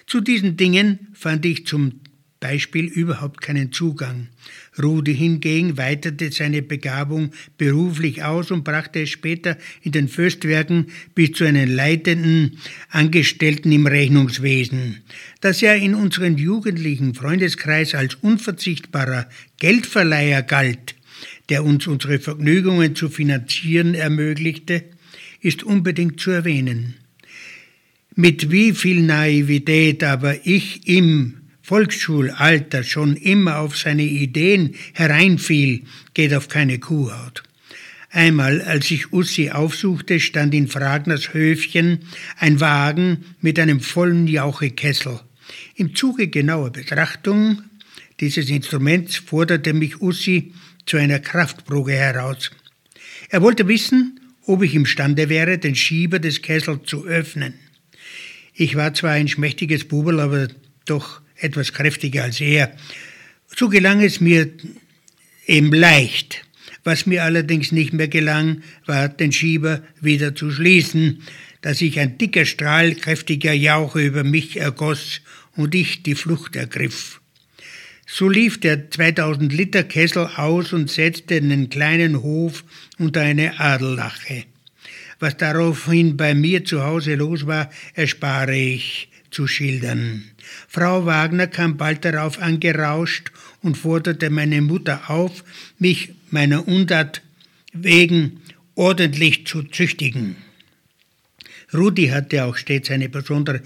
Zu 0.06 0.20
diesen 0.20 0.56
Dingen 0.56 1.08
fand 1.12 1.44
ich 1.44 1.66
zum 1.66 2.00
Beispiel 2.40 2.86
überhaupt 2.86 3.40
keinen 3.40 3.72
Zugang. 3.72 4.28
Rudi 4.82 5.14
hingegen 5.14 5.76
weitete 5.78 6.30
seine 6.30 6.62
Begabung 6.62 7.30
beruflich 7.56 8.22
aus 8.22 8.50
und 8.50 8.64
brachte 8.64 9.02
es 9.02 9.10
später 9.10 9.56
in 9.82 9.92
den 9.92 10.08
Föstwerken 10.08 10.86
bis 11.14 11.32
zu 11.32 11.44
einem 11.44 11.70
leitenden 11.70 12.58
Angestellten 12.90 13.72
im 13.72 13.86
Rechnungswesen. 13.86 15.02
Dass 15.40 15.62
er 15.62 15.76
in 15.76 15.94
unserem 15.94 16.36
jugendlichen 16.36 17.14
Freundeskreis 17.14 17.94
als 17.94 18.16
unverzichtbarer 18.16 19.28
Geldverleiher 19.58 20.42
galt, 20.42 20.94
der 21.48 21.64
uns 21.64 21.86
unsere 21.86 22.18
Vergnügungen 22.18 22.94
zu 22.96 23.08
finanzieren 23.08 23.94
ermöglichte, 23.94 24.84
ist 25.40 25.62
unbedingt 25.62 26.20
zu 26.20 26.30
erwähnen. 26.30 26.94
Mit 28.14 28.50
wie 28.50 28.72
viel 28.72 29.02
Naivität 29.02 30.02
aber 30.02 30.46
ich 30.46 30.88
im 30.88 31.34
Volksschulalter 31.66 32.84
schon 32.84 33.16
immer 33.16 33.58
auf 33.58 33.76
seine 33.76 34.04
Ideen 34.04 34.76
hereinfiel, 34.92 35.82
geht 36.14 36.32
auf 36.32 36.46
keine 36.46 36.78
Kuhhaut. 36.78 37.42
Einmal, 38.08 38.62
als 38.62 38.88
ich 38.92 39.12
Ussi 39.12 39.50
aufsuchte, 39.50 40.20
stand 40.20 40.54
in 40.54 40.68
Fragners 40.68 41.34
Höfchen 41.34 42.04
ein 42.38 42.60
Wagen 42.60 43.24
mit 43.40 43.58
einem 43.58 43.80
vollen 43.80 44.28
Jauchekessel. 44.28 45.18
Im 45.74 45.96
Zuge 45.96 46.28
genauer 46.28 46.70
Betrachtung 46.70 47.62
dieses 48.20 48.48
Instruments 48.48 49.16
forderte 49.16 49.72
mich 49.72 50.00
Ussi 50.00 50.54
zu 50.86 50.98
einer 50.98 51.18
Kraftprobe 51.18 51.94
heraus. 51.94 52.52
Er 53.28 53.42
wollte 53.42 53.66
wissen, 53.66 54.20
ob 54.44 54.62
ich 54.62 54.76
imstande 54.76 55.28
wäre, 55.28 55.58
den 55.58 55.74
Schieber 55.74 56.20
des 56.20 56.42
Kessels 56.42 56.86
zu 56.86 57.06
öffnen. 57.06 57.54
Ich 58.54 58.76
war 58.76 58.94
zwar 58.94 59.10
ein 59.10 59.26
schmächtiges 59.26 59.88
Bubel, 59.88 60.20
aber 60.20 60.46
doch 60.84 61.25
etwas 61.38 61.72
kräftiger 61.72 62.24
als 62.24 62.40
er. 62.40 62.74
So 63.54 63.68
gelang 63.68 64.02
es 64.02 64.20
mir 64.20 64.50
eben 65.46 65.72
leicht. 65.72 66.42
Was 66.84 67.06
mir 67.06 67.24
allerdings 67.24 67.72
nicht 67.72 67.92
mehr 67.92 68.08
gelang, 68.08 68.62
war 68.86 69.08
den 69.08 69.32
Schieber 69.32 69.82
wieder 70.00 70.34
zu 70.34 70.50
schließen, 70.50 71.22
da 71.60 71.74
sich 71.74 71.98
ein 71.98 72.16
dicker 72.16 72.44
Strahl 72.44 72.94
kräftiger 72.94 73.52
Jauche 73.52 74.00
über 74.00 74.22
mich 74.22 74.56
ergoss 74.58 75.20
und 75.56 75.74
ich 75.74 76.04
die 76.04 76.14
Flucht 76.14 76.54
ergriff. 76.54 77.20
So 78.06 78.28
lief 78.28 78.60
der 78.60 78.88
2000 78.88 79.52
Liter 79.52 79.82
Kessel 79.82 80.30
aus 80.36 80.72
und 80.72 80.88
setzte 80.88 81.40
den 81.40 81.68
kleinen 81.70 82.22
Hof 82.22 82.62
unter 82.98 83.22
eine 83.22 83.58
Adellache. 83.58 84.44
Was 85.18 85.36
daraufhin 85.38 86.16
bei 86.16 86.34
mir 86.34 86.64
zu 86.64 86.84
Hause 86.84 87.16
los 87.16 87.46
war, 87.46 87.68
erspare 87.94 88.54
ich 88.54 89.08
zu 89.36 89.46
schildern. 89.46 90.24
Frau 90.66 91.04
Wagner 91.04 91.46
kam 91.46 91.76
bald 91.76 92.06
darauf 92.06 92.40
angerauscht 92.40 93.30
und 93.60 93.76
forderte 93.76 94.30
meine 94.30 94.62
Mutter 94.62 95.10
auf, 95.10 95.44
mich 95.78 96.14
meiner 96.30 96.66
Untat 96.66 97.20
wegen 97.74 98.40
ordentlich 98.76 99.46
zu 99.46 99.62
züchtigen. 99.62 100.36
Rudi 101.74 102.06
hatte 102.08 102.44
auch 102.44 102.56
stets 102.56 102.90
eine 102.90 103.10
besondere 103.10 103.60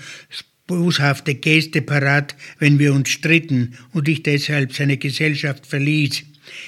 boshafte 0.67 1.37
Geste 1.37 1.83
parat, 1.83 2.35
wenn 2.59 2.81
wir 2.81 2.93
uns 2.93 3.09
stritten 3.11 3.79
und 3.93 4.09
ich 4.09 4.25
deshalb 4.25 4.73
seine 4.73 4.97
Gesellschaft 4.97 5.69
verließ. 5.69 6.25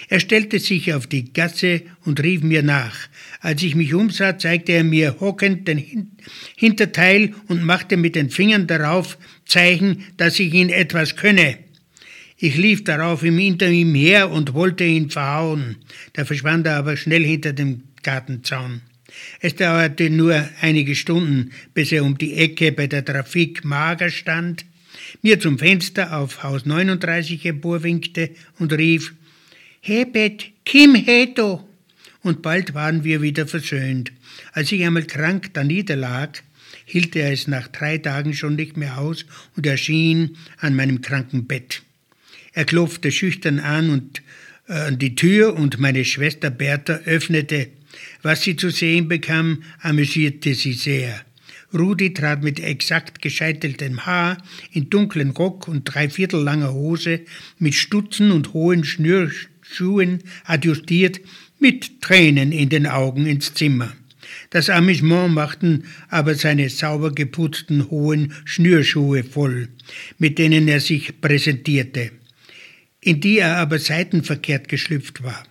Er 0.08 0.20
stellte 0.20 0.58
sich 0.58 0.92
auf 0.94 1.06
die 1.06 1.32
Gasse 1.32 1.82
und 2.04 2.22
rief 2.22 2.42
mir 2.42 2.62
nach. 2.62 2.96
Als 3.40 3.62
ich 3.62 3.74
mich 3.74 3.94
umsah, 3.94 4.38
zeigte 4.38 4.72
er 4.72 4.84
mir 4.84 5.16
hockend 5.20 5.66
den 5.68 6.10
Hinterteil 6.56 7.34
und 7.48 7.64
machte 7.64 7.96
mit 7.96 8.14
den 8.14 8.30
Fingern 8.30 8.66
darauf 8.66 9.18
Zeichen, 9.46 10.04
dass 10.16 10.38
ich 10.38 10.52
ihn 10.54 10.68
etwas 10.68 11.16
könne. 11.16 11.58
Ich 12.36 12.56
lief 12.56 12.84
darauf 12.84 13.22
ihm 13.22 13.38
hinter 13.38 13.68
ihm 13.68 13.94
her 13.94 14.30
und 14.30 14.54
wollte 14.54 14.84
ihn 14.84 15.10
verhauen. 15.10 15.76
Da 16.12 16.24
verschwand 16.24 16.66
er 16.66 16.76
aber 16.76 16.96
schnell 16.96 17.24
hinter 17.24 17.52
dem 17.52 17.84
Gartenzaun. 18.02 18.82
Es 19.40 19.54
dauerte 19.54 20.10
nur 20.10 20.48
einige 20.60 20.94
Stunden, 20.94 21.52
bis 21.74 21.92
er 21.92 22.04
um 22.04 22.18
die 22.18 22.34
Ecke 22.34 22.72
bei 22.72 22.86
der 22.86 23.04
Trafik 23.04 23.64
mager 23.64 24.10
stand, 24.10 24.64
mir 25.22 25.38
zum 25.38 25.58
Fenster 25.58 26.16
auf 26.18 26.42
Haus 26.42 26.66
39 26.66 27.44
emporwinkte 27.46 28.30
und 28.58 28.72
rief, 28.72 29.14
Hebet, 29.84 30.52
Kim 30.64 30.94
Heto! 30.94 31.68
Und 32.22 32.40
bald 32.40 32.72
waren 32.72 33.02
wir 33.02 33.20
wieder 33.20 33.48
versöhnt. 33.48 34.12
Als 34.52 34.70
ich 34.70 34.84
einmal 34.84 35.02
krank 35.02 35.54
da 35.54 35.64
niederlag, 35.64 36.40
hielt 36.84 37.16
er 37.16 37.32
es 37.32 37.48
nach 37.48 37.66
drei 37.66 37.98
Tagen 37.98 38.32
schon 38.32 38.54
nicht 38.54 38.76
mehr 38.76 38.98
aus 38.98 39.26
und 39.56 39.66
erschien 39.66 40.36
an 40.58 40.76
meinem 40.76 41.00
Krankenbett. 41.00 41.82
Er 42.52 42.64
klopfte 42.64 43.10
schüchtern 43.10 43.58
an 43.58 43.90
und 43.90 44.22
äh, 44.68 44.92
die 44.92 45.16
Tür 45.16 45.56
und 45.56 45.80
meine 45.80 46.04
Schwester 46.04 46.50
Bertha 46.50 47.00
öffnete. 47.04 47.70
Was 48.22 48.42
sie 48.42 48.54
zu 48.54 48.70
sehen 48.70 49.08
bekam, 49.08 49.64
amüsierte 49.80 50.54
sie 50.54 50.74
sehr. 50.74 51.22
Rudi 51.74 52.14
trat 52.14 52.44
mit 52.44 52.60
exakt 52.60 53.20
gescheiteltem 53.20 54.06
Haar, 54.06 54.38
in 54.70 54.90
dunklen 54.90 55.30
Rock 55.30 55.66
und 55.66 55.92
dreiviertel 55.92 56.40
langer 56.40 56.72
Hose, 56.72 57.22
mit 57.58 57.74
Stutzen 57.74 58.30
und 58.30 58.52
hohen 58.52 58.84
Schnür 58.84 59.32
Schuhen 59.74 60.22
adjustiert, 60.44 61.20
mit 61.58 62.00
Tränen 62.00 62.52
in 62.52 62.68
den 62.68 62.86
Augen 62.86 63.26
ins 63.26 63.54
Zimmer. 63.54 63.92
Das 64.50 64.70
Amüsement 64.70 65.32
machten 65.32 65.84
aber 66.08 66.34
seine 66.34 66.68
sauber 66.68 67.12
geputzten 67.12 67.90
hohen 67.90 68.32
Schnürschuhe 68.44 69.24
voll, 69.24 69.68
mit 70.18 70.38
denen 70.38 70.68
er 70.68 70.80
sich 70.80 71.20
präsentierte. 71.20 72.10
in 73.02 73.20
die 73.20 73.38
er 73.38 73.56
aber 73.56 73.78
seitenverkehrt 73.78 74.68
geschlüpft 74.68 75.22
war. 75.22 75.44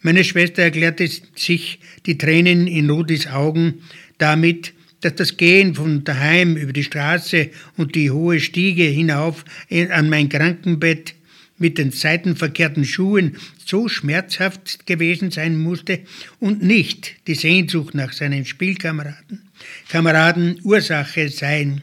Meine 0.00 0.24
Schwester 0.24 0.62
erklärte 0.62 1.08
sich 1.34 1.78
die 2.06 2.18
Tränen 2.18 2.66
in 2.66 2.90
Rudis 2.90 3.26
Augen 3.26 3.82
damit, 4.18 4.72
dass 5.02 5.14
das 5.14 5.36
Gehen 5.36 5.74
von 5.74 6.04
daheim 6.04 6.56
über 6.56 6.72
die 6.72 6.84
Straße 6.84 7.50
und 7.76 7.94
die 7.94 8.10
hohe 8.10 8.40
Stiege 8.40 8.84
hinauf 8.84 9.44
an 9.90 10.08
mein 10.08 10.28
Krankenbett 10.28 11.14
mit 11.58 11.78
den 11.78 11.90
seitenverkehrten 11.90 12.84
Schuhen 12.84 13.36
so 13.64 13.88
schmerzhaft 13.88 14.86
gewesen 14.86 15.30
sein 15.30 15.56
musste 15.56 16.00
und 16.38 16.62
nicht 16.62 17.14
die 17.26 17.34
Sehnsucht 17.34 17.94
nach 17.94 18.12
seinen 18.12 18.44
Spielkameraden 18.44 19.46
Kameraden 19.88 20.60
Ursache 20.62 21.28
sein. 21.28 21.82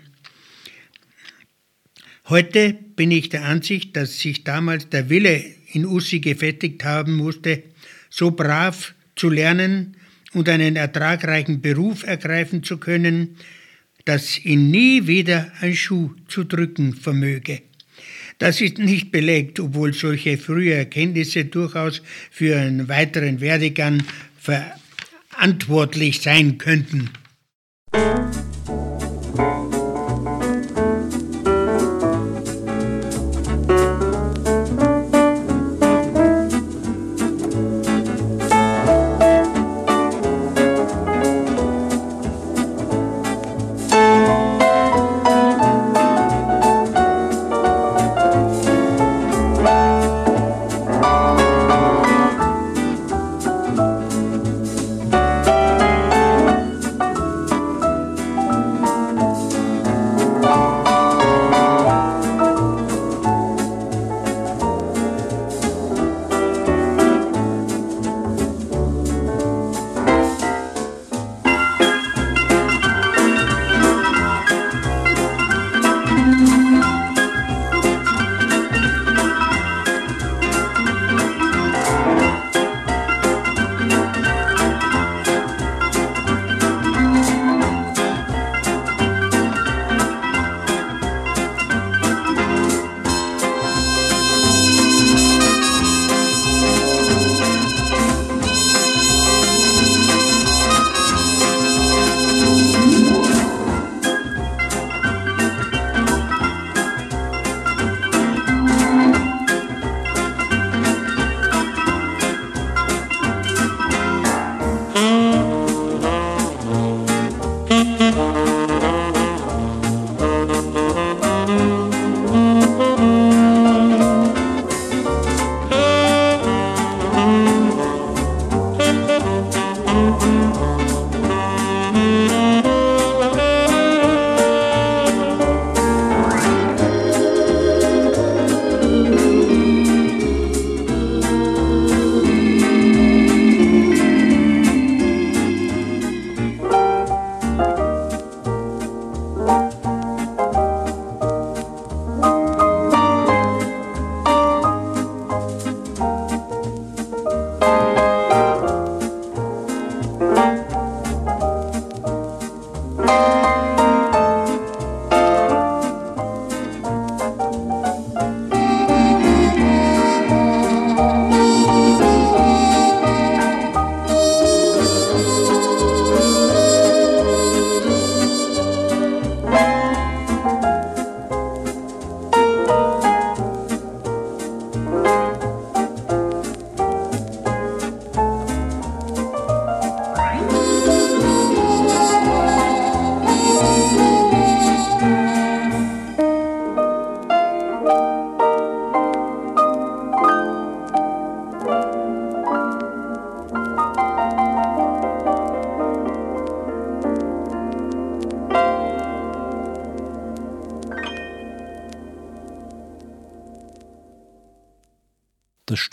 Heute 2.30 2.74
bin 2.96 3.12
ich 3.12 3.30
der 3.30 3.46
Ansicht, 3.46 3.96
dass 3.96 4.20
sich 4.20 4.44
damals 4.44 4.90
der 4.90 5.10
Wille 5.10 5.44
in 5.72 5.86
Ussi 5.86 6.20
gefestigt 6.20 6.84
haben 6.84 7.14
musste, 7.14 7.64
so 8.10 8.32
brav 8.32 8.94
zu 9.16 9.30
lernen 9.30 9.98
und 10.34 10.48
einen 10.48 10.76
ertragreichen 10.76 11.62
Beruf 11.62 12.04
ergreifen 12.04 12.64
zu 12.64 12.78
können, 12.78 13.38
dass 14.06 14.44
ihn 14.44 14.72
nie 14.72 15.08
wieder 15.08 15.52
ein 15.62 15.76
Schuh 15.76 16.12
zu 16.28 16.44
drücken 16.44 16.94
vermöge. 16.94 17.62
Das 18.43 18.60
ist 18.60 18.77
nicht 18.77 19.10
belegt, 19.10 19.58
obwohl 19.62 19.93
solche 19.93 20.38
frühe 20.38 20.73
Erkenntnisse 20.73 21.45
durchaus 21.45 22.01
für 22.29 22.58
einen 22.58 22.89
weiteren 22.89 23.39
Werdegang 23.39 24.03
verantwortlich 24.38 26.19
sein 26.19 26.58
könnten. 26.58 27.10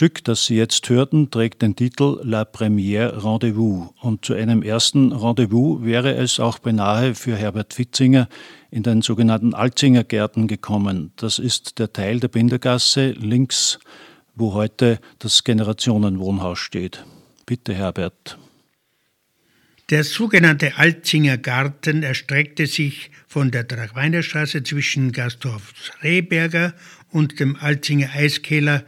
Stück, 0.00 0.24
das 0.24 0.46
Sie 0.46 0.56
jetzt 0.56 0.88
hörten, 0.88 1.30
trägt 1.30 1.60
den 1.60 1.76
Titel 1.76 2.20
La 2.22 2.44
Première 2.44 3.22
Rendezvous 3.22 3.90
und 4.00 4.24
zu 4.24 4.32
einem 4.32 4.62
ersten 4.62 5.12
Rendezvous 5.12 5.84
wäre 5.84 6.14
es 6.14 6.40
auch 6.40 6.58
beinahe 6.58 7.14
für 7.14 7.36
Herbert 7.36 7.74
Fitzinger 7.74 8.26
in 8.70 8.82
den 8.82 9.02
sogenannten 9.02 9.52
Alzinger 9.52 10.02
Gärten 10.02 10.48
gekommen. 10.48 11.12
Das 11.16 11.38
ist 11.38 11.78
der 11.78 11.92
Teil 11.92 12.18
der 12.18 12.28
Bindergasse 12.28 13.10
links, 13.10 13.78
wo 14.34 14.54
heute 14.54 15.00
das 15.18 15.44
Generationenwohnhaus 15.44 16.58
steht. 16.58 17.04
Bitte, 17.44 17.74
Herbert. 17.74 18.38
Der 19.90 20.04
sogenannte 20.04 20.78
Alzinger 20.78 21.36
Garten 21.36 22.02
erstreckte 22.04 22.66
sich 22.66 23.10
von 23.28 23.50
der 23.50 23.68
Tragweinerstraße 23.68 24.62
zwischen 24.62 25.12
Gasthof 25.12 25.74
Rehberger 26.02 26.72
und 27.10 27.38
dem 27.38 27.56
Alzinger 27.56 28.08
Eiskeller 28.14 28.84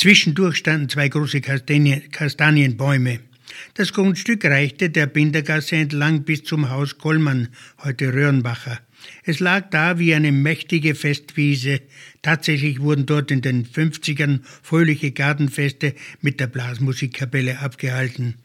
Zwischendurch 0.00 0.56
standen 0.56 0.88
zwei 0.88 1.10
große 1.10 1.42
Kastanienbäume. 1.42 3.20
Das 3.74 3.92
Grundstück 3.92 4.46
reichte 4.46 4.88
der 4.88 5.04
Bindergasse 5.04 5.76
entlang 5.76 6.22
bis 6.22 6.42
zum 6.42 6.70
Haus 6.70 6.96
Kollmann, 6.96 7.48
heute 7.84 8.10
Röhrenbacher. 8.10 8.80
Es 9.24 9.40
lag 9.40 9.68
da 9.68 9.98
wie 9.98 10.14
eine 10.14 10.32
mächtige 10.32 10.94
Festwiese. 10.94 11.82
Tatsächlich 12.22 12.80
wurden 12.80 13.04
dort 13.04 13.30
in 13.30 13.42
den 13.42 13.66
50ern 13.66 14.40
fröhliche 14.62 15.10
Gartenfeste 15.10 15.94
mit 16.22 16.40
der 16.40 16.46
Blasmusikkapelle 16.46 17.58
abgehalten. 17.58 18.36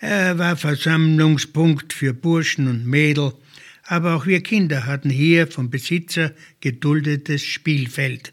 Er 0.00 0.38
war 0.38 0.56
Versammlungspunkt 0.56 1.92
für 1.92 2.14
Burschen 2.14 2.66
und 2.66 2.84
Mädel, 2.84 3.32
aber 3.84 4.16
auch 4.16 4.26
wir 4.26 4.42
Kinder 4.42 4.86
hatten 4.86 5.10
hier 5.10 5.46
vom 5.46 5.70
Besitzer 5.70 6.32
geduldetes 6.60 7.44
Spielfeld. 7.44 8.32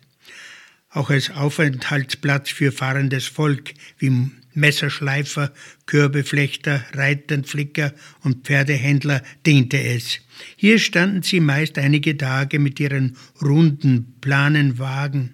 Auch 0.94 1.10
als 1.10 1.32
Aufenthaltsplatz 1.32 2.50
für 2.50 2.72
fahrendes 2.72 3.28
Volk 3.28 3.74
wie 3.98 4.30
Messerschleifer, 4.54 5.52
Körbeflechter, 5.86 6.84
Reitenflicker 6.94 7.94
und 8.22 8.46
Pferdehändler 8.46 9.24
diente 9.46 9.82
es. 9.82 10.20
Hier 10.56 10.80
standen 10.80 11.24
sie 11.24 11.40
meist 11.40 11.78
einige 11.78 12.18
Tage 12.18 12.60
mit 12.60 12.80
ihren 12.80 13.18
runden, 13.42 14.14
planen 14.22 14.78
Wagen. 14.78 15.34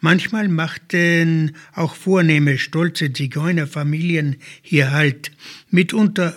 Manchmal 0.00 0.48
machten 0.48 1.56
auch 1.74 1.94
vornehme, 1.94 2.58
stolze 2.58 3.12
Zigeunerfamilien 3.12 4.36
hier 4.60 4.92
Halt, 4.92 5.32
mitunter 5.70 6.34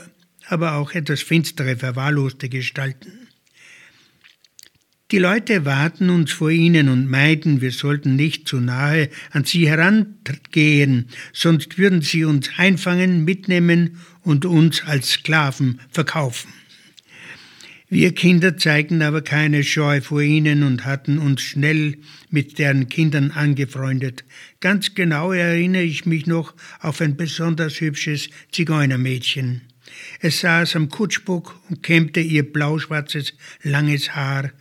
aber 0.47 0.75
auch 0.75 0.93
etwas 0.93 1.21
finstere, 1.21 1.75
verwahrloste 1.75 2.49
Gestalten. 2.49 3.24
Die 5.11 5.19
Leute 5.19 5.65
warten 5.65 6.09
uns 6.09 6.31
vor 6.31 6.49
ihnen 6.49 6.89
und 6.89 7.07
meiden, 7.07 7.61
wir 7.61 7.71
sollten 7.71 8.15
nicht 8.15 8.47
zu 8.47 8.59
nahe 8.59 9.09
an 9.29 9.43
sie 9.43 9.69
herangehen, 9.69 11.09
sonst 11.31 11.77
würden 11.77 12.01
sie 12.01 12.25
uns 12.25 12.49
einfangen, 12.57 13.23
mitnehmen 13.23 13.99
und 14.23 14.45
uns 14.45 14.83
als 14.83 15.11
Sklaven 15.11 15.79
verkaufen. 15.91 16.51
Wir 17.87 18.15
Kinder 18.15 18.57
zeigten 18.57 19.03
aber 19.03 19.21
keine 19.21 19.63
Scheu 19.63 20.01
vor 20.01 20.23
ihnen 20.23 20.63
und 20.63 20.85
hatten 20.85 21.19
uns 21.19 21.43
schnell 21.43 21.99
mit 22.31 22.57
deren 22.57 22.89
Kindern 22.89 23.29
angefreundet. 23.29 24.25
Ganz 24.59 24.95
genau 24.95 25.31
erinnere 25.31 25.83
ich 25.83 26.07
mich 26.07 26.25
noch 26.25 26.55
auf 26.79 26.99
ein 26.99 27.15
besonders 27.15 27.79
hübsches 27.79 28.29
Zigeunermädchen. 28.51 29.61
Es 30.19 30.39
saß 30.39 30.75
am 30.75 30.89
Kutschbock 30.89 31.59
und 31.69 31.83
kämmte 31.83 32.21
ihr 32.21 32.51
blauschwarzes, 32.51 33.33
langes 33.61 34.15
Haar, 34.15 34.51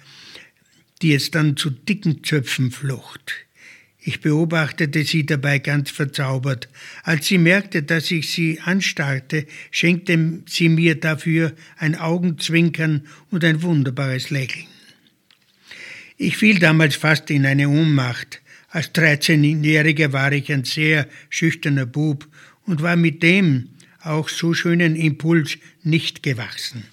die 1.04 1.12
es 1.12 1.30
dann 1.30 1.54
zu 1.54 1.68
dicken 1.68 2.24
Zöpfen 2.24 2.70
flocht. 2.70 3.34
Ich 4.00 4.22
beobachtete 4.22 5.04
sie 5.04 5.26
dabei 5.26 5.58
ganz 5.58 5.90
verzaubert. 5.90 6.70
Als 7.02 7.26
sie 7.26 7.36
merkte, 7.36 7.82
dass 7.82 8.10
ich 8.10 8.30
sie 8.30 8.58
anstarrte, 8.60 9.46
schenkte 9.70 10.42
sie 10.46 10.70
mir 10.70 10.94
dafür 10.94 11.52
ein 11.76 11.94
Augenzwinkern 11.94 13.06
und 13.30 13.44
ein 13.44 13.60
wunderbares 13.60 14.30
Lächeln. 14.30 14.66
Ich 16.16 16.38
fiel 16.38 16.58
damals 16.58 16.96
fast 16.96 17.30
in 17.30 17.44
eine 17.44 17.68
Ohnmacht. 17.68 18.40
Als 18.70 18.94
13-Jähriger 18.94 20.12
war 20.12 20.32
ich 20.32 20.50
ein 20.50 20.64
sehr 20.64 21.06
schüchterner 21.28 21.84
Bub 21.84 22.26
und 22.64 22.80
war 22.80 22.96
mit 22.96 23.22
dem 23.22 23.68
auch 24.00 24.30
so 24.30 24.54
schönen 24.54 24.96
Impuls 24.96 25.58
nicht 25.82 26.22
gewachsen. 26.22 26.84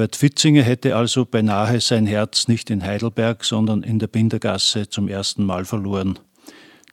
Herbert 0.00 0.16
Fitzinger 0.16 0.62
hätte 0.62 0.96
also 0.96 1.26
beinahe 1.26 1.78
sein 1.78 2.06
Herz 2.06 2.48
nicht 2.48 2.70
in 2.70 2.82
Heidelberg, 2.82 3.44
sondern 3.44 3.82
in 3.82 3.98
der 3.98 4.06
Bindergasse 4.06 4.88
zum 4.88 5.08
ersten 5.08 5.44
Mal 5.44 5.66
verloren. 5.66 6.18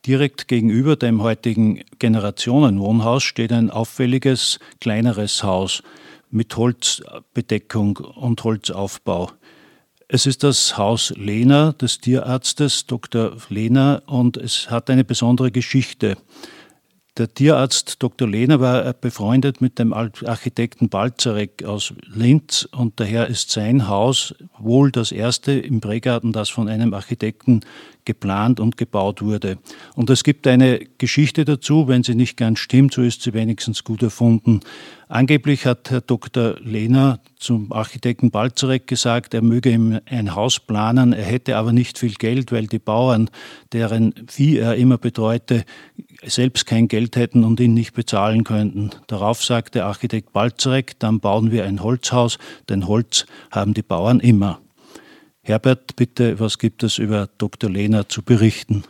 Direkt 0.05 0.49
gegenüber 0.49 0.97
dem 0.97 1.21
heutigen 1.21 1.85
Generationenwohnhaus 1.99 3.23
steht 3.23 3.53
ein 3.53 3.71
auffälliges, 3.71 4.59
kleineres 4.81 5.41
Haus 5.41 5.83
mit 6.31 6.57
Holzbedeckung 6.57 7.95
und 7.95 8.43
Holzaufbau. 8.43 9.31
Es 10.09 10.25
ist 10.25 10.43
das 10.43 10.77
Haus 10.77 11.13
Lehner 11.15 11.71
des 11.71 12.01
Tierarztes 12.01 12.87
Dr. 12.87 13.37
Lehner 13.47 14.03
und 14.05 14.35
es 14.35 14.69
hat 14.69 14.89
eine 14.89 15.05
besondere 15.05 15.51
Geschichte. 15.51 16.17
Der 17.17 17.33
Tierarzt 17.33 18.03
Dr. 18.03 18.27
Lehner 18.27 18.59
war 18.59 18.93
befreundet 18.93 19.59
mit 19.59 19.79
dem 19.79 19.91
Architekten 19.91 20.89
Balzarek 20.89 21.63
aus 21.63 21.95
Linz 22.05 22.69
und 22.71 22.99
daher 22.99 23.25
ist 23.25 23.49
sein 23.49 23.87
Haus 23.87 24.35
wohl 24.59 24.91
das 24.91 25.11
erste 25.11 25.53
im 25.53 25.81
Prägarten, 25.81 26.31
das 26.31 26.49
von 26.49 26.69
einem 26.69 26.93
Architekten 26.93 27.61
geplant 28.05 28.59
und 28.59 28.77
gebaut 28.77 29.21
wurde. 29.21 29.57
Und 29.95 30.09
es 30.09 30.23
gibt 30.23 30.47
eine 30.47 30.79
Geschichte 30.97 31.43
dazu, 31.43 31.87
wenn 31.87 32.03
sie 32.03 32.15
nicht 32.15 32.37
ganz 32.37 32.59
stimmt, 32.59 32.93
so 32.93 33.01
ist 33.01 33.23
sie 33.23 33.33
wenigstens 33.33 33.83
gut 33.83 34.01
erfunden. 34.01 34.61
Angeblich 35.09 35.65
hat 35.65 35.89
Herr 35.89 36.01
Dr. 36.01 36.55
Lehner 36.61 37.19
zum 37.37 37.71
Architekten 37.71 38.31
Balzarek 38.31 38.87
gesagt, 38.87 39.33
er 39.33 39.41
möge 39.41 39.71
ihm 39.71 39.99
ein 40.05 40.35
Haus 40.35 40.59
planen, 40.59 41.13
er 41.13 41.25
hätte 41.25 41.57
aber 41.57 41.73
nicht 41.73 41.97
viel 41.97 42.13
Geld, 42.13 42.51
weil 42.51 42.67
die 42.67 42.79
Bauern, 42.79 43.29
deren 43.73 44.13
Vieh 44.27 44.57
er 44.57 44.75
immer 44.75 44.97
betreute, 44.97 45.65
selbst 46.23 46.65
kein 46.65 46.87
Geld 46.87 47.15
hätten 47.15 47.43
und 47.43 47.59
ihn 47.59 47.73
nicht 47.73 47.93
bezahlen 47.93 48.43
könnten. 48.43 48.91
Darauf 49.07 49.43
sagte 49.43 49.85
Architekt 49.85 50.33
Balzarek, 50.33 50.99
dann 50.99 51.19
bauen 51.19 51.51
wir 51.51 51.65
ein 51.65 51.83
Holzhaus, 51.83 52.37
denn 52.69 52.87
Holz 52.87 53.25
haben 53.51 53.73
die 53.73 53.83
Bauern 53.83 54.19
immer. 54.19 54.61
Herbert, 55.41 55.95
bitte, 55.95 56.39
was 56.39 56.57
gibt 56.59 56.83
es 56.83 56.97
über 56.97 57.29
Dr. 57.37 57.69
Lehner 57.69 58.09
zu 58.09 58.21
berichten? 58.21 58.83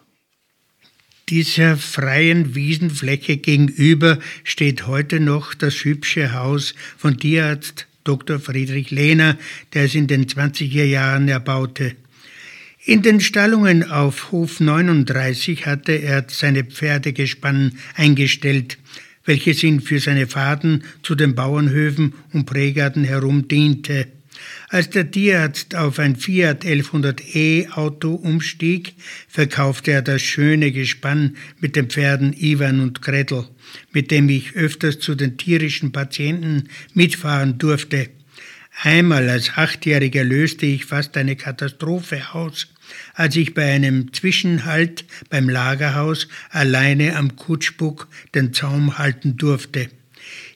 Dieser 1.30 1.76
freien 1.76 2.56
Wiesenfläche 2.56 3.38
gegenüber 3.38 4.18
steht 4.44 4.88
heute 4.88 5.20
noch 5.20 5.54
das 5.54 5.84
hübsche 5.84 6.34
Haus 6.34 6.74
von 6.98 7.18
Tierarzt 7.18 7.88
Dr. 8.06 8.40
Friedrich 8.40 8.92
Lehner, 8.92 9.38
der 9.74 9.84
es 9.84 9.96
in 9.96 10.08
den 10.08 10.26
20er 10.26 10.86
Jahren 10.86 11.28
erbaute. 11.28 11.98
In 12.88 13.02
den 13.02 13.20
Stallungen 13.20 13.92
auf 13.92 14.32
Hof 14.32 14.62
39 14.62 15.66
hatte 15.66 15.92
er 15.92 16.26
seine 16.30 16.64
Pferdegespann 16.64 17.74
eingestellt, 17.96 18.78
welches 19.26 19.62
ihn 19.62 19.82
für 19.82 20.00
seine 20.00 20.26
Fahrten 20.26 20.86
zu 21.04 21.14
den 21.14 21.36
Bauernhöfen 21.36 22.14
und 22.32 22.46
Prägarten 22.46 23.04
herum 23.04 23.50
diente. 23.50 24.08
Als 24.70 24.90
der 24.90 25.12
Tierarzt 25.12 25.76
auf 25.76 26.00
ein 26.00 26.16
Fiat 26.16 26.64
1100e 26.64 27.72
Auto 27.72 28.14
umstieg, 28.14 28.94
verkaufte 29.28 29.92
er 29.92 30.02
das 30.02 30.22
schöne 30.22 30.72
Gespann 30.72 31.36
mit 31.60 31.76
den 31.76 31.90
Pferden 31.90 32.32
Ivan 32.32 32.80
und 32.80 33.02
Gretel, 33.02 33.50
mit 33.92 34.12
dem 34.12 34.30
ich 34.30 34.56
öfters 34.56 35.00
zu 35.00 35.14
den 35.14 35.36
tierischen 35.36 35.92
Patienten 35.92 36.70
mitfahren 36.94 37.58
durfte. 37.58 38.08
Einmal 38.80 39.28
als 39.28 39.58
Achtjähriger 39.58 40.24
löste 40.24 40.68
ich 40.68 40.86
fast 40.86 41.18
eine 41.18 41.36
Katastrophe 41.36 42.22
aus, 42.34 42.68
als 43.14 43.36
ich 43.36 43.54
bei 43.54 43.72
einem 43.72 44.14
Zwischenhalt 44.14 45.06
beim 45.30 45.50
Lagerhaus 45.50 46.28
alleine 46.50 47.16
am 47.16 47.36
Kutschbuck 47.36 48.08
den 48.36 48.54
Zaum 48.54 48.98
halten 48.98 49.38
durfte. 49.38 49.90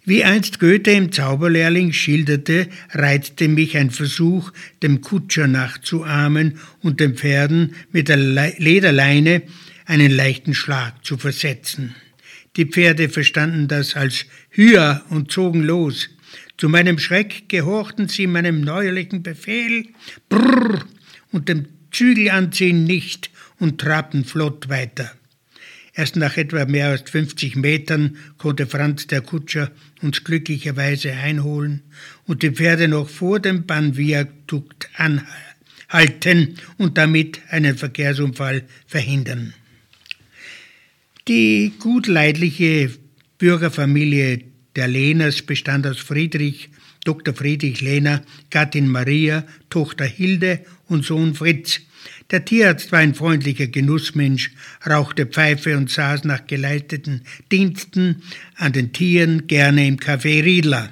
Wie 0.03 0.23
einst 0.23 0.59
Goethe 0.59 0.91
im 0.91 1.11
Zauberlehrling 1.11 1.93
schilderte, 1.93 2.67
reizte 2.89 3.47
mich 3.47 3.77
ein 3.77 3.91
Versuch, 3.91 4.51
dem 4.81 5.01
Kutscher 5.01 5.47
nachzuahmen 5.47 6.57
und 6.81 6.99
den 6.99 7.15
Pferden 7.15 7.75
mit 7.91 8.09
der 8.09 8.17
Lederleine 8.17 9.43
einen 9.85 10.11
leichten 10.11 10.55
Schlag 10.55 11.05
zu 11.05 11.17
versetzen. 11.17 11.95
Die 12.55 12.65
Pferde 12.65 13.09
verstanden 13.09 13.67
das 13.67 13.95
als 13.95 14.25
Hüa 14.49 15.03
und 15.09 15.31
zogen 15.31 15.63
los. 15.63 16.09
Zu 16.57 16.67
meinem 16.67 16.97
Schreck 16.97 17.47
gehorchten 17.47 18.07
sie 18.07 18.27
meinem 18.27 18.61
neuerlichen 18.61 19.23
Befehl, 19.23 19.87
brrr, 20.29 20.83
und 21.31 21.47
dem 21.47 21.67
Zügel 21.91 22.29
anziehen 22.29 22.85
nicht 22.85 23.29
und 23.59 23.79
trabten 23.79 24.25
flott 24.25 24.69
weiter. 24.69 25.11
Erst 25.93 26.15
nach 26.15 26.37
etwa 26.37 26.65
mehr 26.65 26.87
als 26.87 27.09
50 27.09 27.57
Metern 27.57 28.17
konnte 28.37 28.65
Franz 28.65 29.07
der 29.07 29.21
Kutscher 29.21 29.71
uns 30.01 30.23
glücklicherweise 30.23 31.11
einholen 31.11 31.81
und 32.25 32.43
die 32.43 32.51
Pferde 32.51 32.87
noch 32.87 33.09
vor 33.09 33.39
dem 33.39 33.65
Bahnviadukt 33.65 34.89
anhalten 34.95 36.55
und 36.77 36.97
damit 36.97 37.41
einen 37.49 37.77
Verkehrsunfall 37.77 38.63
verhindern. 38.87 39.53
Die 41.27 41.73
gutleidliche 41.77 42.91
Bürgerfamilie 43.37 44.45
der 44.75 44.87
Lehners 44.87 45.41
bestand 45.41 45.85
aus 45.85 45.99
Friedrich, 45.99 46.69
Dr. 47.03 47.33
Friedrich 47.33 47.81
Lehner, 47.81 48.23
Gattin 48.49 48.87
Maria, 48.87 49.45
Tochter 49.69 50.05
Hilde 50.05 50.61
und 50.91 51.05
Sohn 51.05 51.33
Fritz, 51.33 51.79
der 52.29 52.45
Tierarzt 52.45 52.91
war 52.91 52.99
ein 52.99 53.15
freundlicher 53.15 53.67
Genussmensch, 53.67 54.51
rauchte 54.87 55.25
Pfeife 55.25 55.75
und 55.77 55.89
saß 55.89 56.23
nach 56.23 56.47
geleisteten 56.47 57.21
Diensten 57.51 58.23
an 58.55 58.73
den 58.73 58.93
Tieren 58.93 59.47
gerne 59.47 59.87
im 59.87 59.97
Café 59.97 60.43
Riedler. 60.43 60.91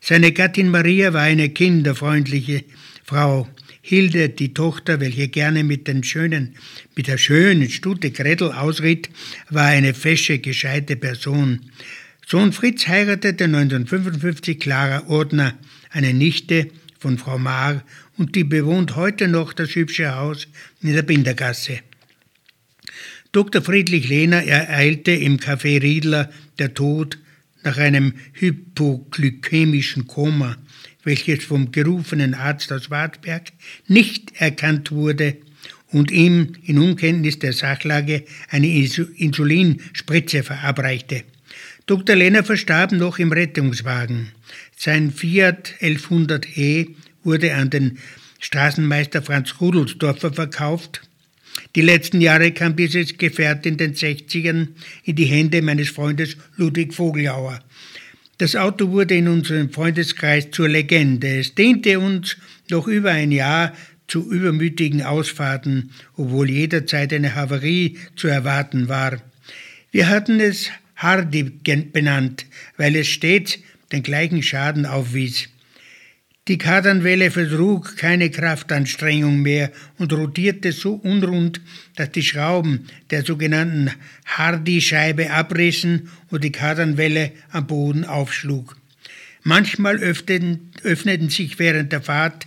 Seine 0.00 0.32
Gattin 0.32 0.68
Maria 0.68 1.12
war 1.12 1.22
eine 1.22 1.48
kinderfreundliche 1.48 2.64
Frau. 3.04 3.48
Hilde, 3.80 4.30
die 4.30 4.54
Tochter, 4.54 4.98
welche 5.00 5.28
gerne 5.28 5.62
mit 5.62 5.88
den 5.88 6.04
schönen, 6.04 6.56
mit 6.96 7.06
der 7.06 7.18
schönen 7.18 7.68
Stute 7.68 8.10
Gretel 8.10 8.50
ausritt, 8.50 9.10
war 9.50 9.66
eine 9.66 9.92
fesche, 9.92 10.38
gescheite 10.38 10.96
Person. 10.96 11.60
Sohn 12.26 12.52
Fritz 12.54 12.88
heiratete 12.88 13.44
1955 13.44 14.58
Clara 14.58 15.06
Ordner, 15.08 15.54
eine 15.90 16.14
Nichte 16.14 16.68
von 16.98 17.18
Frau 17.18 17.36
Maar 17.36 17.84
und 18.16 18.34
die 18.34 18.44
bewohnt 18.44 18.96
heute 18.96 19.28
noch 19.28 19.52
das 19.52 19.74
hübsche 19.74 20.14
Haus 20.14 20.46
in 20.82 20.92
der 20.92 21.02
Bindergasse. 21.02 21.80
Dr. 23.32 23.62
Friedrich 23.62 24.08
Lehner 24.08 24.44
ereilte 24.44 25.10
im 25.10 25.38
Café 25.38 25.82
Riedler 25.82 26.30
der 26.58 26.74
Tod 26.74 27.18
nach 27.64 27.78
einem 27.78 28.12
hypoglykämischen 28.34 30.06
Koma, 30.06 30.56
welches 31.02 31.44
vom 31.44 31.72
gerufenen 31.72 32.34
Arzt 32.34 32.70
aus 32.72 32.90
Wartberg 32.90 33.52
nicht 33.88 34.40
erkannt 34.40 34.92
wurde 34.92 35.36
und 35.88 36.10
ihm 36.10 36.52
in 36.64 36.78
Unkenntnis 36.78 37.38
der 37.38 37.52
Sachlage 37.52 38.24
eine 38.50 38.68
Insulinspritze 38.68 40.42
verabreichte. 40.42 41.24
Dr. 41.86 42.16
Lehner 42.16 42.44
verstarb 42.44 42.92
noch 42.92 43.18
im 43.18 43.32
Rettungswagen. 43.32 44.32
Sein 44.76 45.10
Fiat 45.10 45.74
1100e 45.80 46.94
wurde 47.24 47.54
an 47.54 47.70
den 47.70 47.98
Straßenmeister 48.40 49.22
Franz 49.22 49.54
Rudelsdorfer 49.60 50.32
verkauft. 50.32 51.02
Die 51.76 51.82
letzten 51.82 52.20
Jahre 52.20 52.52
kam 52.52 52.76
dieses 52.76 53.16
Gefährt 53.16 53.64
in 53.66 53.76
den 53.76 53.94
60ern 53.94 54.68
in 55.04 55.16
die 55.16 55.24
Hände 55.24 55.62
meines 55.62 55.88
Freundes 55.88 56.36
Ludwig 56.56 56.92
Vogelauer. 56.94 57.60
Das 58.38 58.56
Auto 58.56 58.90
wurde 58.90 59.14
in 59.14 59.28
unserem 59.28 59.70
Freundeskreis 59.70 60.50
zur 60.50 60.68
Legende. 60.68 61.38
Es 61.38 61.54
diente 61.54 62.00
uns 62.00 62.36
noch 62.68 62.88
über 62.88 63.12
ein 63.12 63.30
Jahr 63.30 63.72
zu 64.08 64.30
übermütigen 64.30 65.02
Ausfahrten, 65.02 65.90
obwohl 66.16 66.50
jederzeit 66.50 67.12
eine 67.12 67.34
Havarie 67.34 67.96
zu 68.16 68.28
erwarten 68.28 68.88
war. 68.88 69.22
Wir 69.92 70.08
hatten 70.08 70.40
es 70.40 70.70
Hardy 70.96 71.44
benannt, 71.44 72.46
weil 72.76 72.96
es 72.96 73.08
stets 73.08 73.58
den 73.92 74.02
gleichen 74.02 74.42
Schaden 74.42 74.86
aufwies. 74.86 75.48
Die 76.46 76.58
Kardanwelle 76.58 77.30
vertrug 77.30 77.96
keine 77.96 78.28
Kraftanstrengung 78.30 79.40
mehr 79.40 79.72
und 79.96 80.12
rotierte 80.12 80.72
so 80.72 80.92
unrund, 80.92 81.62
dass 81.96 82.12
die 82.12 82.22
Schrauben 82.22 82.86
der 83.10 83.24
sogenannten 83.24 83.90
Hardy-Scheibe 84.26 85.30
abrissen 85.30 86.10
und 86.30 86.44
die 86.44 86.52
Kardanwelle 86.52 87.32
am 87.50 87.66
Boden 87.66 88.04
aufschlug. 88.04 88.76
Manchmal 89.42 89.96
öffneten, 89.96 90.70
öffneten 90.82 91.30
sich 91.30 91.58
während 91.58 91.92
der 91.92 92.02
Fahrt 92.02 92.46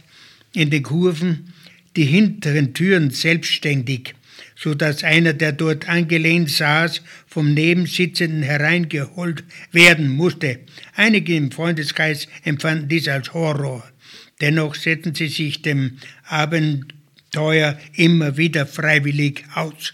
in 0.54 0.70
den 0.70 0.84
Kurven 0.84 1.54
die 1.96 2.06
hinteren 2.06 2.76
Türen 2.76 3.10
selbstständig, 3.10 4.14
so 4.58 4.74
dass 4.74 5.04
einer, 5.04 5.34
der 5.34 5.52
dort 5.52 5.88
angelehnt 5.88 6.50
saß, 6.50 7.02
vom 7.28 7.54
Nebensitzenden 7.54 8.42
hereingeholt 8.42 9.44
werden 9.72 10.10
musste. 10.10 10.60
Einige 10.96 11.36
im 11.36 11.52
Freundeskreis 11.52 12.28
empfanden 12.44 12.88
dies 12.90 13.08
als 13.08 13.34
Horror. 13.34 13.84
Dennoch 14.42 14.76
setzten 14.76 15.14
sie 15.14 15.28
sich 15.28 15.62
dem 15.62 15.98
Abenteuer 16.26 17.78
immer 17.94 18.38
wieder 18.38 18.66
freiwillig 18.66 19.44
aus. 19.54 19.94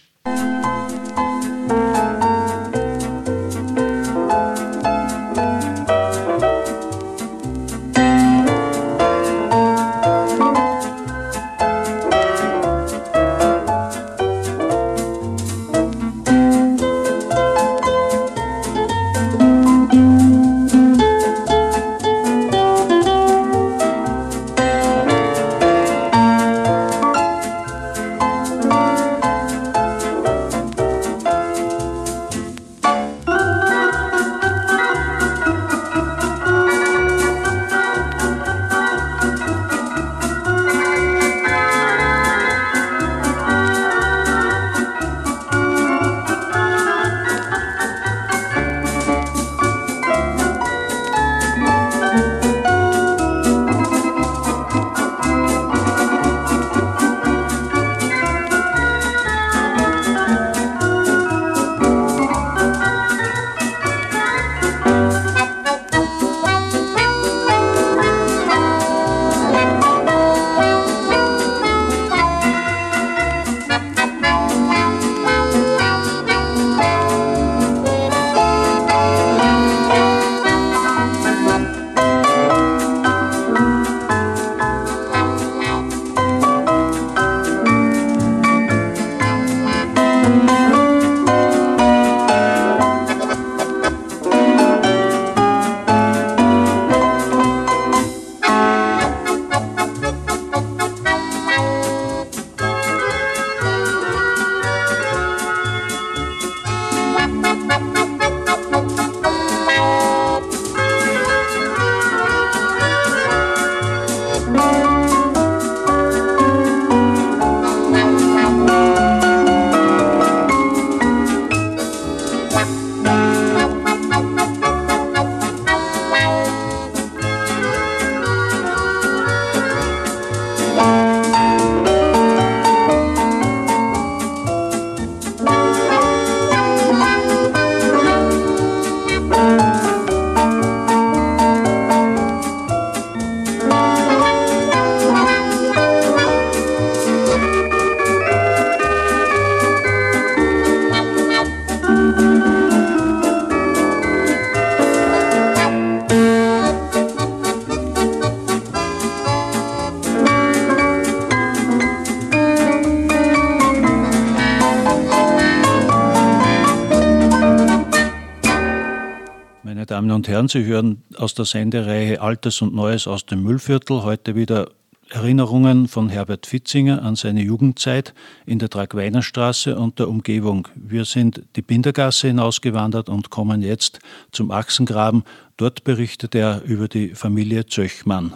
Und 170.24 170.30
Herren, 170.30 170.48
Sie 170.48 170.64
hören 170.64 171.04
aus 171.18 171.34
der 171.34 171.44
Sendereihe 171.44 172.22
Altes 172.22 172.62
und 172.62 172.74
Neues 172.74 173.08
aus 173.08 173.26
dem 173.26 173.44
Müllviertel 173.44 174.04
heute 174.04 174.38
wieder 174.38 174.72
Erinnerungen 175.10 175.90
von 175.90 176.08
Herbert 176.08 176.46
Fitzinger 176.46 177.04
an 177.04 177.18
seine 177.18 177.42
Jugendzeit 177.42 178.14
in 178.46 178.58
der 178.58 178.70
Tragweinerstraße 178.70 179.78
und 179.78 180.00
der 180.00 180.08
Umgebung. 180.08 180.70
Wir 180.76 181.04
sind 181.04 181.42
die 181.58 181.62
Bindergasse 181.62 182.28
hinausgewandert 182.28 183.10
und 183.10 183.32
kommen 183.32 183.62
jetzt 183.62 184.00
zum 184.32 184.52
Achsengraben. 184.52 185.26
Dort 185.58 185.84
berichtet 185.84 186.36
er 186.36 186.62
über 186.64 186.88
die 186.88 187.16
Familie 187.16 187.66
Zöchmann. 187.66 188.32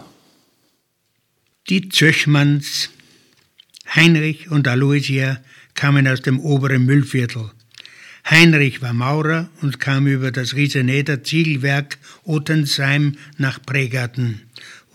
Die 1.70 1.88
Zöchmanns, 1.88 2.90
Heinrich 3.96 4.50
und 4.50 4.68
Aloysia, 4.68 5.38
kamen 5.72 6.06
aus 6.06 6.20
dem 6.20 6.38
oberen 6.38 6.84
Müllviertel. 6.84 7.50
Heinrich 8.30 8.82
war 8.82 8.92
Maurer 8.92 9.48
und 9.62 9.80
kam 9.80 10.06
über 10.06 10.30
das 10.30 10.54
Rieseneder 10.54 11.24
Ziegelwerk 11.24 11.98
Ottensheim 12.24 13.16
nach 13.38 13.60
Pregarten 13.64 14.42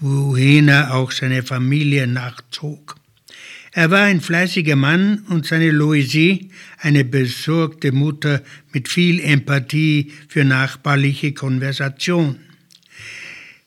wohin 0.03 0.67
er 0.67 0.93
auch 0.93 1.11
seine 1.11 1.43
Familie 1.43 2.07
nachzog. 2.07 2.97
Er 3.71 3.89
war 3.89 4.01
ein 4.01 4.21
fleißiger 4.21 4.75
Mann 4.75 5.19
und 5.29 5.47
seine 5.47 5.71
Loisie 5.71 6.51
eine 6.77 7.05
besorgte 7.05 7.91
Mutter 7.91 8.43
mit 8.73 8.89
viel 8.89 9.19
Empathie 9.21 10.11
für 10.27 10.43
nachbarliche 10.43 11.34
Konversation. 11.34 12.36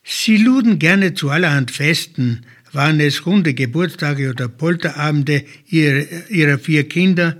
Sie 0.05 0.37
luden 0.37 0.79
gerne 0.79 1.14
zu 1.14 1.31
allerhand 1.31 1.71
Festen, 1.71 2.43
waren 2.73 3.01
es 3.01 3.25
runde 3.25 3.55
Geburtstage 3.55 4.31
oder 4.31 4.49
Polterabende 4.49 5.43
ihrer, 5.69 6.05
ihrer 6.29 6.59
vier 6.59 6.87
Kinder, 6.87 7.39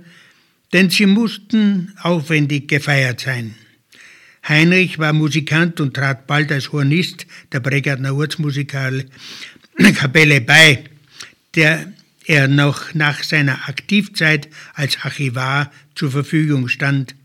denn 0.73 0.89
sie 0.89 1.05
mussten 1.05 1.93
aufwendig 2.01 2.67
gefeiert 2.67 3.21
sein. 3.21 3.55
Heinrich 4.47 4.97
war 4.99 5.13
Musikant 5.13 5.81
und 5.81 5.93
trat 5.93 6.27
bald 6.27 6.51
als 6.51 6.71
Hornist 6.71 7.27
der 7.51 7.59
Bregartner 7.59 8.15
Ortsmusikal 8.15 9.05
Kapelle 9.95 10.41
bei, 10.41 10.85
der 11.55 11.91
er 12.25 12.47
noch 12.47 12.93
nach 12.93 13.23
seiner 13.23 13.67
Aktivzeit 13.69 14.49
als 14.73 14.97
Archivar 15.01 15.71
zur 15.95 16.11
Verfügung 16.11 16.67
stand. 16.67 17.15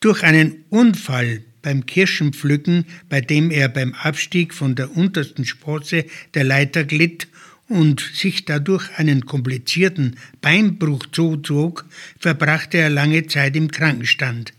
Durch 0.00 0.22
einen 0.22 0.64
Unfall 0.70 1.42
beim 1.62 1.84
Kirschenpflücken, 1.84 2.86
bei 3.08 3.20
dem 3.20 3.50
er 3.50 3.68
beim 3.68 3.94
Abstieg 3.94 4.54
von 4.54 4.74
der 4.74 4.96
untersten 4.96 5.44
Sprosse 5.44 6.04
der 6.34 6.44
Leiter 6.44 6.84
glitt 6.84 7.28
und 7.70 8.00
sich 8.00 8.44
dadurch 8.44 8.90
einen 8.96 9.26
komplizierten 9.26 10.16
Beinbruch 10.40 11.06
zuzog, 11.12 11.86
verbrachte 12.18 12.78
er 12.78 12.90
lange 12.90 13.28
Zeit 13.28 13.54
im 13.54 13.70
Krankenstand. 13.70 14.52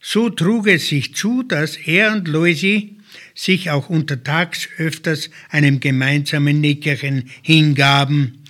So 0.00 0.30
trug 0.30 0.66
es 0.66 0.88
sich 0.88 1.14
zu, 1.14 1.44
dass 1.44 1.76
er 1.76 2.12
und 2.12 2.26
Loisi 2.26 2.96
sich 3.36 3.70
auch 3.70 3.88
untertags 3.88 4.68
öfters 4.78 5.30
einem 5.48 5.78
gemeinsamen 5.78 6.60
Nickerchen 6.60 7.30
hingaben. 7.42 8.42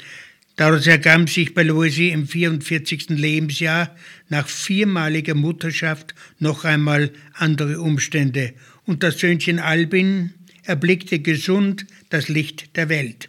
Daraus 0.57 0.87
ergaben 0.87 1.27
sich 1.27 1.53
bei 1.53 1.63
Loisi 1.63 2.09
im 2.09 2.27
44. 2.27 3.11
Lebensjahr 3.11 3.95
nach 4.31 4.49
viermaliger 4.49 5.35
Mutterschaft 5.35 6.15
noch 6.39 6.65
einmal 6.65 7.11
andere 7.35 7.81
Umstände 7.81 8.55
und 8.87 9.03
das 9.03 9.19
Söhnchen 9.19 9.59
Albin 9.59 10.33
erblickte 10.65 11.19
gesund 11.19 11.85
das 12.09 12.29
Licht 12.29 12.77
der 12.77 12.89
Welt. 12.89 13.29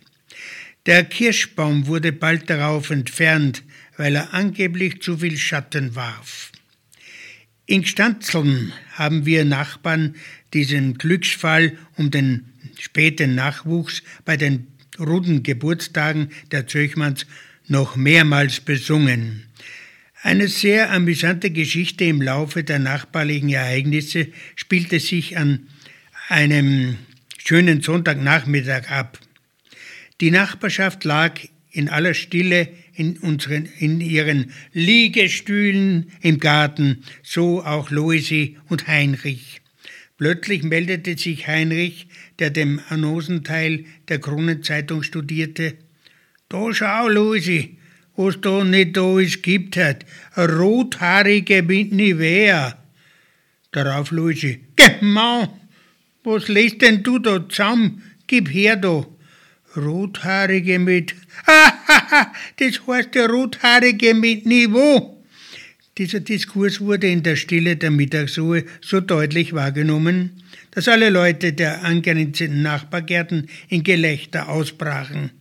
Der 0.88 1.04
Kirschbaum 1.04 1.86
wurde 1.86 2.12
bald 2.12 2.50
darauf 2.50 2.90
entfernt, 2.90 3.64
weil 3.98 4.16
er 4.16 4.34
angeblich 4.34 5.02
zu 5.02 5.20
viel 5.20 5.38
Schatten 5.38 5.96
warf. 5.96 6.52
In 7.68 7.86
Stanzeln 7.86 8.74
haben 8.94 9.26
wir 9.28 9.46
Nachbarn 9.46 10.16
diesen 10.54 10.98
Glücksfall 10.98 11.78
um 11.98 12.10
den 12.10 12.46
späten 12.80 13.36
Nachwuchs 13.36 14.02
bei 14.26 14.38
den 14.38 14.68
runden 15.00 15.44
Geburtstagen 15.44 16.30
der 16.52 16.68
Zöchmanns 16.68 17.28
noch 17.68 17.96
mehrmals 17.96 18.60
besungen. 18.60 19.46
Eine 20.24 20.48
sehr 20.48 20.92
amüsante 20.92 21.52
Geschichte 21.52 22.06
im 22.06 22.22
Laufe 22.22 22.64
der 22.64 22.80
nachbarlichen 22.80 23.50
Ereignisse 23.50 24.28
spielte 24.56 25.00
sich 25.00 25.38
an 25.38 25.68
einem 26.28 26.98
schönen 27.38 27.82
Sonntagnachmittag 27.82 28.90
ab. 28.90 29.20
Die 30.22 30.30
Nachbarschaft 30.30 31.04
lag 31.04 31.40
in 31.72 31.90
aller 31.90 32.14
Stille 32.14 32.68
in, 32.94 33.18
unseren, 33.18 33.68
in 33.80 34.00
ihren 34.02 34.52
Liegestühlen 34.72 36.12
im 36.22 36.40
Garten, 36.40 37.04
so 37.24 37.64
auch 37.64 37.90
Loisi 37.90 38.58
und 38.70 38.88
Heinrich. 38.88 39.62
Plötzlich 40.18 40.62
meldete 40.62 41.18
sich 41.18 41.48
Heinrich, 41.48 42.08
der 42.38 42.52
dem 42.52 42.80
Annosenteil 42.90 43.86
der 44.10 44.20
Kronenzeitung 44.20 45.02
studierte. 45.02 45.74
Da 46.50 46.72
schau, 46.72 47.08
Loisi, 47.08 47.78
was 48.16 48.40
da 48.42 48.64
nicht 48.64 48.98
da 48.98 49.20
ist, 49.20 49.42
gibt 49.42 49.76
hat. 49.76 50.06
Rothaarige 50.38 51.64
mit 51.64 51.94
Nivea. 51.94 52.78
Darauf 53.72 54.12
Loisi, 54.12 54.60
Geh, 54.76 55.02
Mann, 55.02 55.50
was 56.24 56.48
lässt 56.48 56.84
denn 56.84 57.02
du 57.02 57.18
da 57.18 57.50
zusammen? 57.50 58.04
Gib 58.28 58.54
her 58.54 58.76
da. 58.76 59.08
Rothaarige 59.76 60.80
mit, 60.80 61.16
das 62.58 62.82
heißt 62.88 63.16
der 63.16 63.30
Rothaarige 63.30 64.14
mit 64.14 64.46
Niveau. 64.46 65.24
Dieser 65.98 66.20
Diskurs 66.20 66.80
wurde 66.80 67.08
in 67.08 67.24
der 67.24 67.36
Stille 67.36 67.76
der 67.76 67.92
Mittagsruhe 67.92 68.66
so 68.82 69.02
deutlich 69.02 69.54
wahrgenommen, 69.54 70.42
dass 70.72 70.88
alle 70.88 71.10
Leute 71.10 71.54
der 71.54 71.84
angrenzenden 71.84 72.62
Nachbargärten 72.62 73.48
in 73.68 73.84
Gelächter 73.84 74.50
ausbrachen. 74.50 75.32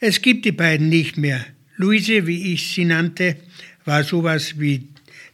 Es 0.00 0.22
gibt 0.22 0.44
die 0.44 0.52
beiden 0.52 0.88
nicht 0.88 1.16
mehr. 1.16 1.44
Luise, 1.76 2.26
wie 2.26 2.52
ich 2.52 2.74
sie 2.74 2.84
nannte, 2.84 3.36
war 3.84 4.02
sowas 4.02 4.58
wie 4.58 4.88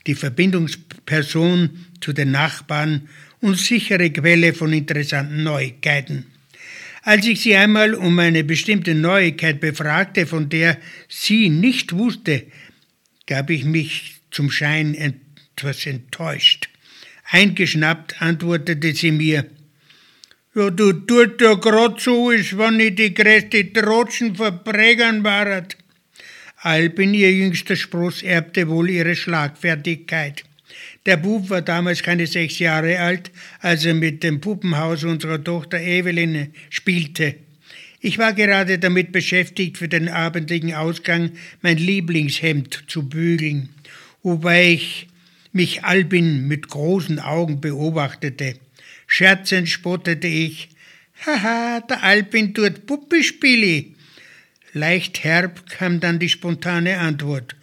die 0.06 0.14
Verbindungsperson 0.14 1.70
zu 2.00 2.12
den 2.12 2.30
Nachbarn 2.30 3.08
und 3.40 3.58
sichere 3.58 4.10
Quelle 4.10 4.52
von 4.52 4.72
interessanten 4.72 5.42
Neuigkeiten. 5.42 6.26
Als 7.02 7.26
ich 7.26 7.40
sie 7.40 7.56
einmal 7.56 7.94
um 7.94 8.18
eine 8.20 8.44
bestimmte 8.44 8.94
Neuigkeit 8.94 9.60
befragte, 9.60 10.24
von 10.24 10.48
der 10.48 10.78
sie 11.08 11.48
nicht 11.48 11.92
wusste, 11.92 12.44
gab 13.26 13.50
ich 13.50 13.64
mich 13.64 14.20
zum 14.30 14.50
Schein 14.50 14.94
etwas 14.94 15.84
enttäuscht. 15.86 16.68
Eingeschnappt 17.28 18.22
antwortete 18.22 18.94
sie 18.94 19.10
mir, 19.10 19.46
ja, 20.54 20.70
du 20.70 20.92
tut 20.92 21.40
ja 21.40 21.54
grad 21.54 22.00
so, 22.00 22.28
als 22.28 22.56
wenn 22.56 22.78
ich 22.78 22.94
die 22.94 23.14
größte 23.14 23.72
Trotschen 23.72 24.36
verbrägern 24.36 25.24
waret. 25.24 25.76
Albin, 26.58 27.14
ihr 27.14 27.32
jüngster 27.32 27.74
Spross, 27.74 28.22
erbte 28.22 28.68
wohl 28.68 28.90
ihre 28.90 29.16
Schlagfertigkeit. 29.16 30.44
Der 31.04 31.16
Bub 31.16 31.50
war 31.50 31.62
damals 31.62 32.02
keine 32.02 32.26
sechs 32.26 32.58
Jahre 32.60 32.98
alt, 33.00 33.32
als 33.60 33.84
er 33.84 33.94
mit 33.94 34.22
dem 34.22 34.40
Puppenhaus 34.40 35.02
unserer 35.02 35.42
Tochter 35.42 35.80
Eveline 35.80 36.50
spielte. 36.70 37.34
Ich 38.00 38.18
war 38.18 38.32
gerade 38.32 38.78
damit 38.78 39.12
beschäftigt, 39.12 39.78
für 39.78 39.88
den 39.88 40.08
abendlichen 40.08 40.74
Ausgang 40.74 41.32
mein 41.60 41.76
Lieblingshemd 41.76 42.84
zu 42.88 43.08
bügeln, 43.08 43.70
wobei 44.22 44.72
ich 44.72 45.08
mich 45.52 45.84
Albin 45.84 46.46
mit 46.46 46.68
großen 46.68 47.18
Augen 47.18 47.60
beobachtete. 47.60 48.54
Scherzend 49.06 49.68
spottete 49.68 50.28
ich, 50.28 50.68
Haha, 51.26 51.80
der 51.80 52.02
Albin 52.02 52.54
tut 52.54 52.86
Puppespiele. 52.86 53.86
Leicht 54.72 55.22
herb 55.22 55.68
kam 55.68 56.00
dann 56.00 56.18
die 56.18 56.28
spontane 56.28 56.98
Antwort. 56.98 57.54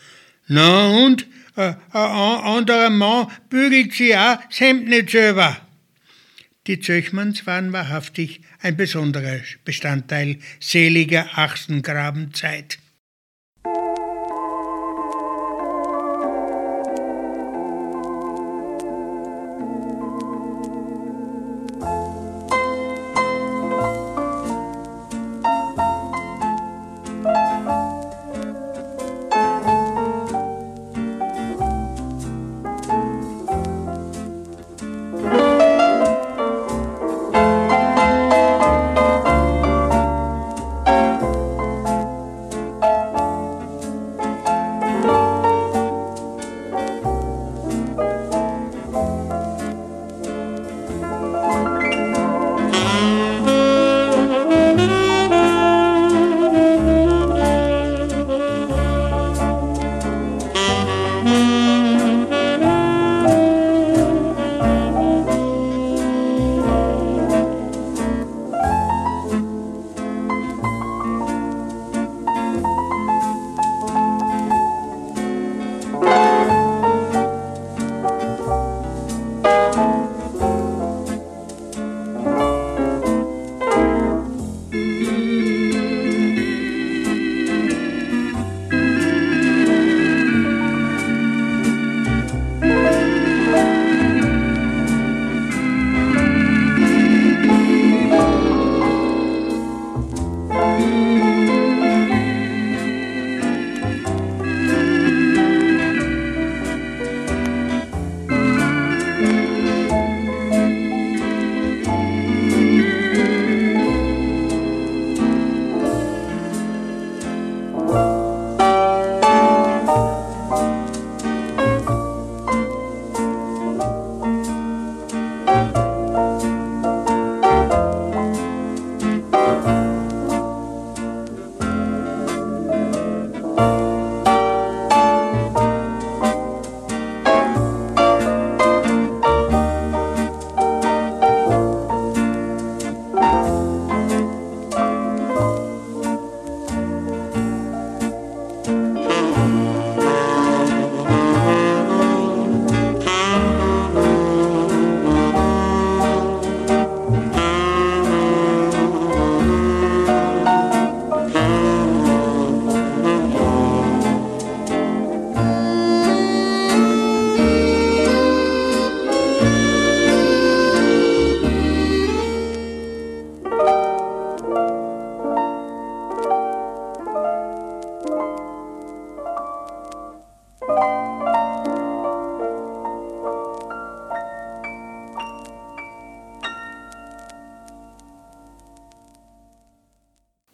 Na 0.47 0.87
und? 0.89 1.25
Ein 1.59 1.75
anderer 1.93 2.89
Mann 2.89 3.27
bügelt 3.49 3.93
sie 3.93 4.15
auch 4.15 4.39
Hemd 4.49 4.87
nicht 4.87 5.11
selber. 5.11 5.57
Die 6.67 6.79
Zöchmanns 6.79 7.45
waren 7.47 7.73
wahrhaftig 7.73 8.41
ein 8.61 8.77
besonderer 8.77 9.39
Bestandteil 9.65 10.37
seliger 10.59 11.37
Achsengrabenzeit. 11.37 12.79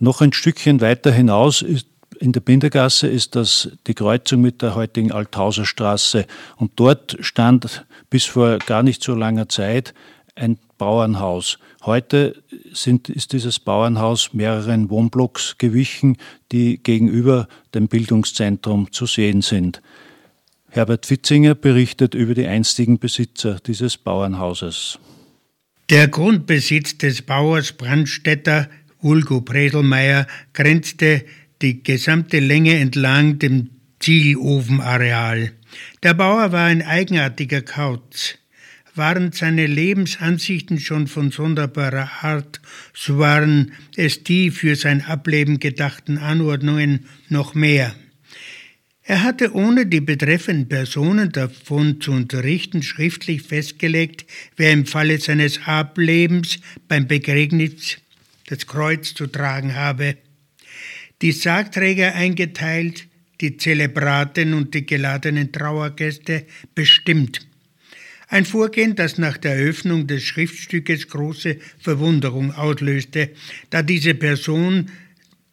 Noch 0.05 0.21
ein 0.21 0.33
Stückchen 0.33 0.81
weiter 0.81 1.11
hinaus 1.11 1.63
ist 1.63 1.87
in 2.19 2.31
der 2.31 2.39
Bindergasse 2.39 3.07
ist 3.07 3.35
das 3.35 3.71
die 3.87 3.95
Kreuzung 3.95 4.39
mit 4.39 4.61
der 4.61 4.75
heutigen 4.75 5.11
Althauser 5.11 5.65
Straße. 5.65 6.27
Und 6.57 6.73
dort 6.75 7.17
stand 7.21 7.87
bis 8.11 8.25
vor 8.25 8.59
gar 8.59 8.83
nicht 8.83 9.01
so 9.01 9.15
langer 9.15 9.49
Zeit 9.49 9.95
ein 10.35 10.59
Bauernhaus. 10.77 11.57
Heute 11.83 12.41
sind, 12.71 13.09
ist 13.09 13.33
dieses 13.33 13.57
Bauernhaus 13.57 14.31
mehreren 14.31 14.91
Wohnblocks 14.91 15.57
gewichen, 15.57 16.17
die 16.51 16.77
gegenüber 16.77 17.47
dem 17.73 17.87
Bildungszentrum 17.87 18.91
zu 18.91 19.07
sehen 19.07 19.41
sind. 19.41 19.81
Herbert 20.69 21.07
Fitzinger 21.07 21.55
berichtet 21.55 22.13
über 22.13 22.35
die 22.35 22.45
einstigen 22.45 22.99
Besitzer 22.99 23.57
dieses 23.65 23.97
Bauernhauses. 23.97 24.99
Der 25.89 26.07
Grundbesitz 26.07 26.99
des 26.99 27.23
Bauers 27.23 27.73
Brandstätter 27.73 28.69
Ulgo 29.05 29.41
Predelmeier 29.41 30.25
grenzte 30.53 31.23
die 31.61 31.83
gesamte 31.83 32.39
Länge 32.39 32.79
entlang 32.79 33.37
dem 33.37 33.69
Zielofenareal. 33.99 35.51
Der 36.01 36.15
Bauer 36.15 36.51
war 36.51 36.65
ein 36.65 36.81
eigenartiger 36.81 37.61
Kauz. 37.61 38.39
Waren 38.95 39.31
seine 39.31 39.67
Lebensansichten 39.67 40.79
schon 40.79 41.05
von 41.05 41.29
sonderbarer 41.29 42.09
Art, 42.21 42.61
so 42.93 43.19
waren 43.19 43.73
es 43.95 44.23
die 44.23 44.49
für 44.49 44.75
sein 44.75 45.03
Ableben 45.03 45.59
gedachten 45.59 46.17
Anordnungen 46.17 47.05
noch 47.29 47.53
mehr. 47.53 47.93
Er 49.03 49.21
hatte 49.21 49.53
ohne 49.53 49.85
die 49.85 50.01
betreffenden 50.01 50.67
Personen 50.67 51.31
davon 51.31 52.01
zu 52.01 52.11
unterrichten 52.11 52.81
schriftlich 52.81 53.43
festgelegt, 53.43 54.25
wer 54.55 54.71
im 54.71 54.87
Falle 54.87 55.19
seines 55.19 55.59
Ablebens 55.67 56.57
beim 56.87 57.05
Begräbnis 57.07 57.99
das 58.47 58.67
Kreuz 58.67 59.13
zu 59.13 59.27
tragen 59.27 59.75
habe. 59.75 60.17
Die 61.21 61.31
Sargträger 61.31 62.15
eingeteilt, 62.15 63.07
die 63.41 63.57
Zelebraten 63.57 64.53
und 64.53 64.73
die 64.73 64.85
geladenen 64.85 65.51
Trauergäste 65.51 66.45
bestimmt. 66.73 67.47
Ein 68.27 68.45
Vorgehen, 68.45 68.95
das 68.95 69.17
nach 69.17 69.37
der 69.37 69.55
Eröffnung 69.55 70.07
des 70.07 70.23
Schriftstückes 70.23 71.07
große 71.09 71.57
Verwunderung 71.79 72.51
auslöste, 72.53 73.31
da 73.69 73.83
diese 73.83 74.15
Person 74.15 74.89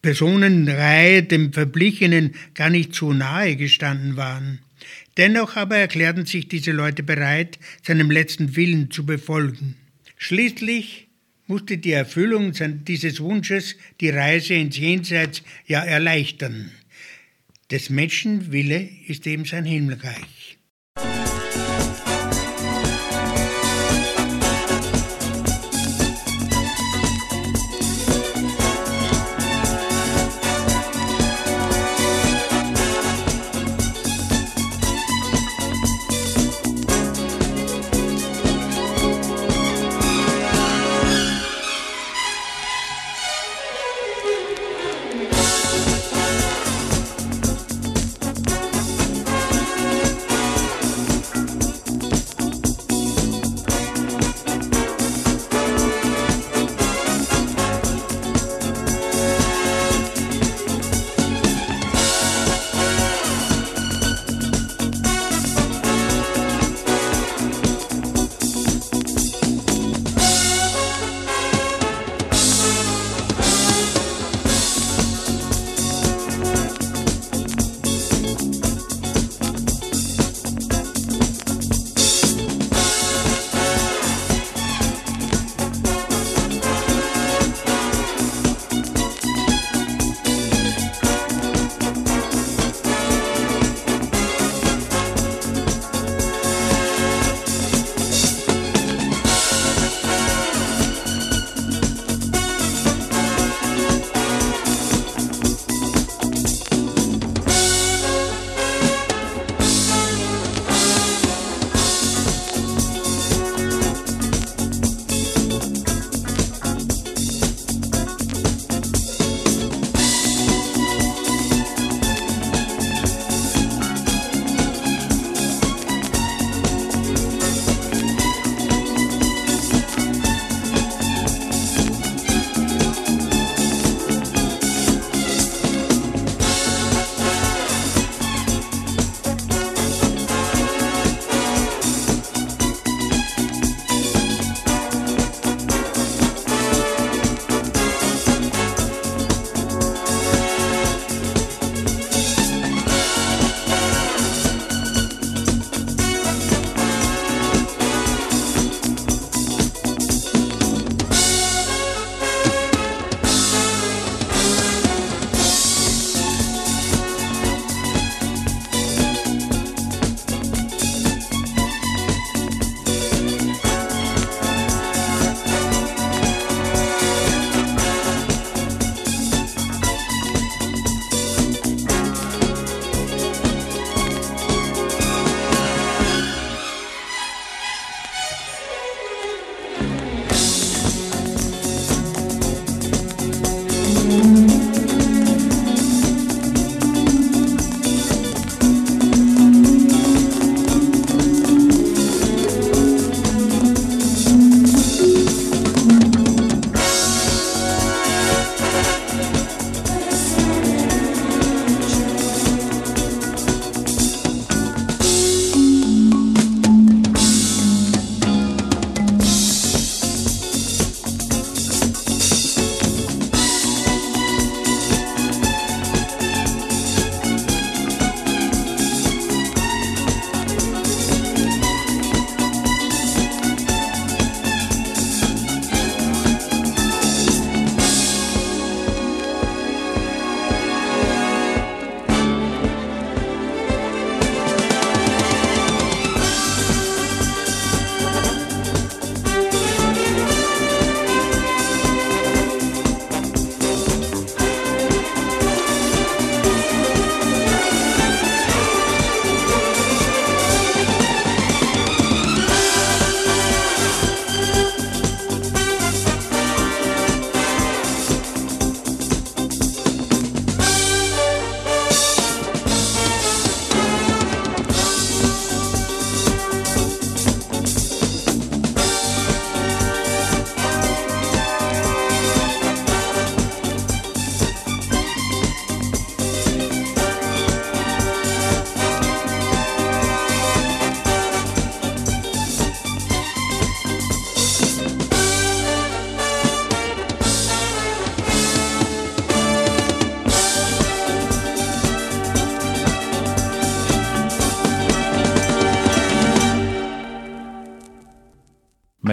Personenreihe 0.01 1.23
dem 1.23 1.53
Verblichenen 1.53 2.35
gar 2.55 2.69
nicht 2.69 2.93
so 2.93 3.13
nahe 3.13 3.55
gestanden 3.55 4.17
waren. 4.17 4.59
Dennoch 5.15 5.55
aber 5.55 5.77
erklärten 5.77 6.25
sich 6.25 6.49
diese 6.49 6.71
Leute 6.71 7.03
bereit, 7.03 7.57
seinem 7.83 8.11
letzten 8.11 8.57
Willen 8.57 8.91
zu 8.91 9.05
befolgen. 9.05 9.75
Schließlich 10.17 11.07
musste 11.47 11.77
die 11.77 11.91
Erfüllung 11.91 12.53
dieses 12.85 13.19
Wunsches 13.19 13.75
die 14.01 14.09
Reise 14.09 14.53
ins 14.53 14.77
Jenseits 14.77 15.43
ja 15.65 15.83
erleichtern. 15.83 16.71
Des 17.71 17.89
Menschen 17.89 18.51
Wille 18.51 18.87
ist 19.07 19.25
eben 19.27 19.45
sein 19.45 19.65
Himmelreich. 19.65 20.57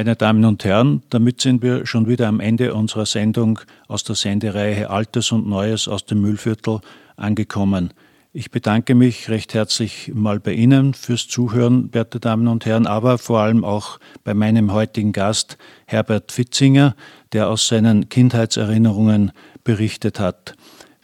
Meine 0.01 0.17
Damen 0.17 0.47
und 0.47 0.65
Herren, 0.65 1.03
damit 1.11 1.43
sind 1.43 1.61
wir 1.61 1.85
schon 1.85 2.09
wieder 2.09 2.27
am 2.27 2.41
Ende 2.41 2.73
unserer 2.73 3.05
Sendung 3.05 3.61
aus 3.87 4.03
der 4.03 4.15
Sendereihe 4.15 4.89
Altes 4.89 5.31
und 5.31 5.47
Neues 5.47 5.89
aus 5.89 6.07
dem 6.07 6.23
Müllviertel 6.23 6.81
angekommen. 7.17 7.93
Ich 8.33 8.51
bedanke 8.51 8.95
mich 8.95 9.29
recht 9.29 9.53
herzlich 9.53 10.11
mal 10.15 10.41
bei 10.41 10.55
Ihnen 10.55 10.95
fürs 10.95 11.29
Zuhören, 11.29 11.93
werte 11.93 12.19
Damen 12.19 12.49
und 12.49 12.65
Herren, 12.65 12.87
aber 12.87 13.19
vor 13.19 13.41
allem 13.41 13.63
auch 13.63 14.01
bei 14.25 14.33
meinem 14.33 14.73
heutigen 14.73 15.13
Gast 15.13 15.59
Herbert 15.85 16.33
Fitzinger, 16.33 16.97
der 17.35 17.51
aus 17.51 17.69
seinen 17.69 18.09
Kindheitserinnerungen 18.09 19.33
berichtet 19.65 20.19
hat. 20.19 20.55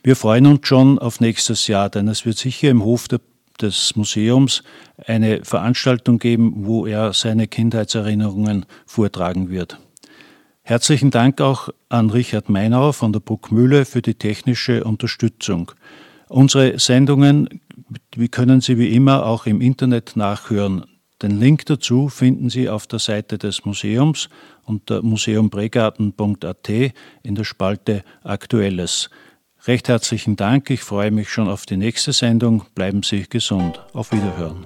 Wir 0.03 0.17
freuen 0.17 0.47
uns 0.47 0.67
schon 0.67 0.99
auf 0.99 1.21
nächstes 1.21 1.67
Jahr, 1.67 1.91
denn 1.91 2.09
es 2.09 2.25
wird 2.25 2.39
sicher 2.39 2.71
im 2.71 2.83
Hof 2.83 3.09
der 3.09 3.21
des 3.57 3.97
Museums 3.97 4.63
eine 5.05 5.45
Veranstaltung 5.45 6.19
geben, 6.19 6.53
wo 6.67 6.87
er 6.87 7.13
seine 7.13 7.47
Kindheitserinnerungen 7.47 8.67
vortragen 8.87 9.51
wird. 9.51 9.79
Herzlichen 10.63 11.11
Dank 11.11 11.41
auch 11.41 11.69
an 11.89 12.11
Richard 12.11 12.49
Meinauer 12.49 12.93
von 12.93 13.13
der 13.13 13.21
Bruckmühle 13.21 13.85
für 13.85 14.03
die 14.03 14.15
technische 14.15 14.83
Unterstützung. 14.83 15.71
Unsere 16.29 16.81
Sendungen 16.81 17.61
können 18.33 18.61
Sie 18.61 18.77
wie 18.77 18.93
immer 18.93 19.27
auch 19.27 19.47
im 19.47 19.61
Internet 19.61 20.17
nachhören. 20.17 20.85
Den 21.23 21.39
Link 21.39 21.65
dazu 21.67 22.09
finden 22.09 22.51
Sie 22.51 22.69
auf 22.69 22.87
der 22.87 22.99
Seite 22.99 23.39
des 23.39 23.65
Museums 23.65 24.29
unter 24.65 25.03
museumbregarten.at 25.03 26.69
in 27.23 27.35
der 27.35 27.45
Spalte 27.45 28.03
Aktuelles. 28.25 29.09
Recht 29.67 29.89
herzlichen 29.89 30.37
Dank. 30.37 30.71
Ich 30.71 30.83
freue 30.83 31.11
mich 31.11 31.29
schon 31.29 31.49
auf 31.49 31.67
die 31.67 31.77
nächste 31.77 32.13
Sendung. 32.13 32.65
Bleiben 32.77 33.03
Sie 33.03 33.27
gesund. 33.29 33.85
Auf 33.93 34.13
Wiederhören. 34.13 34.65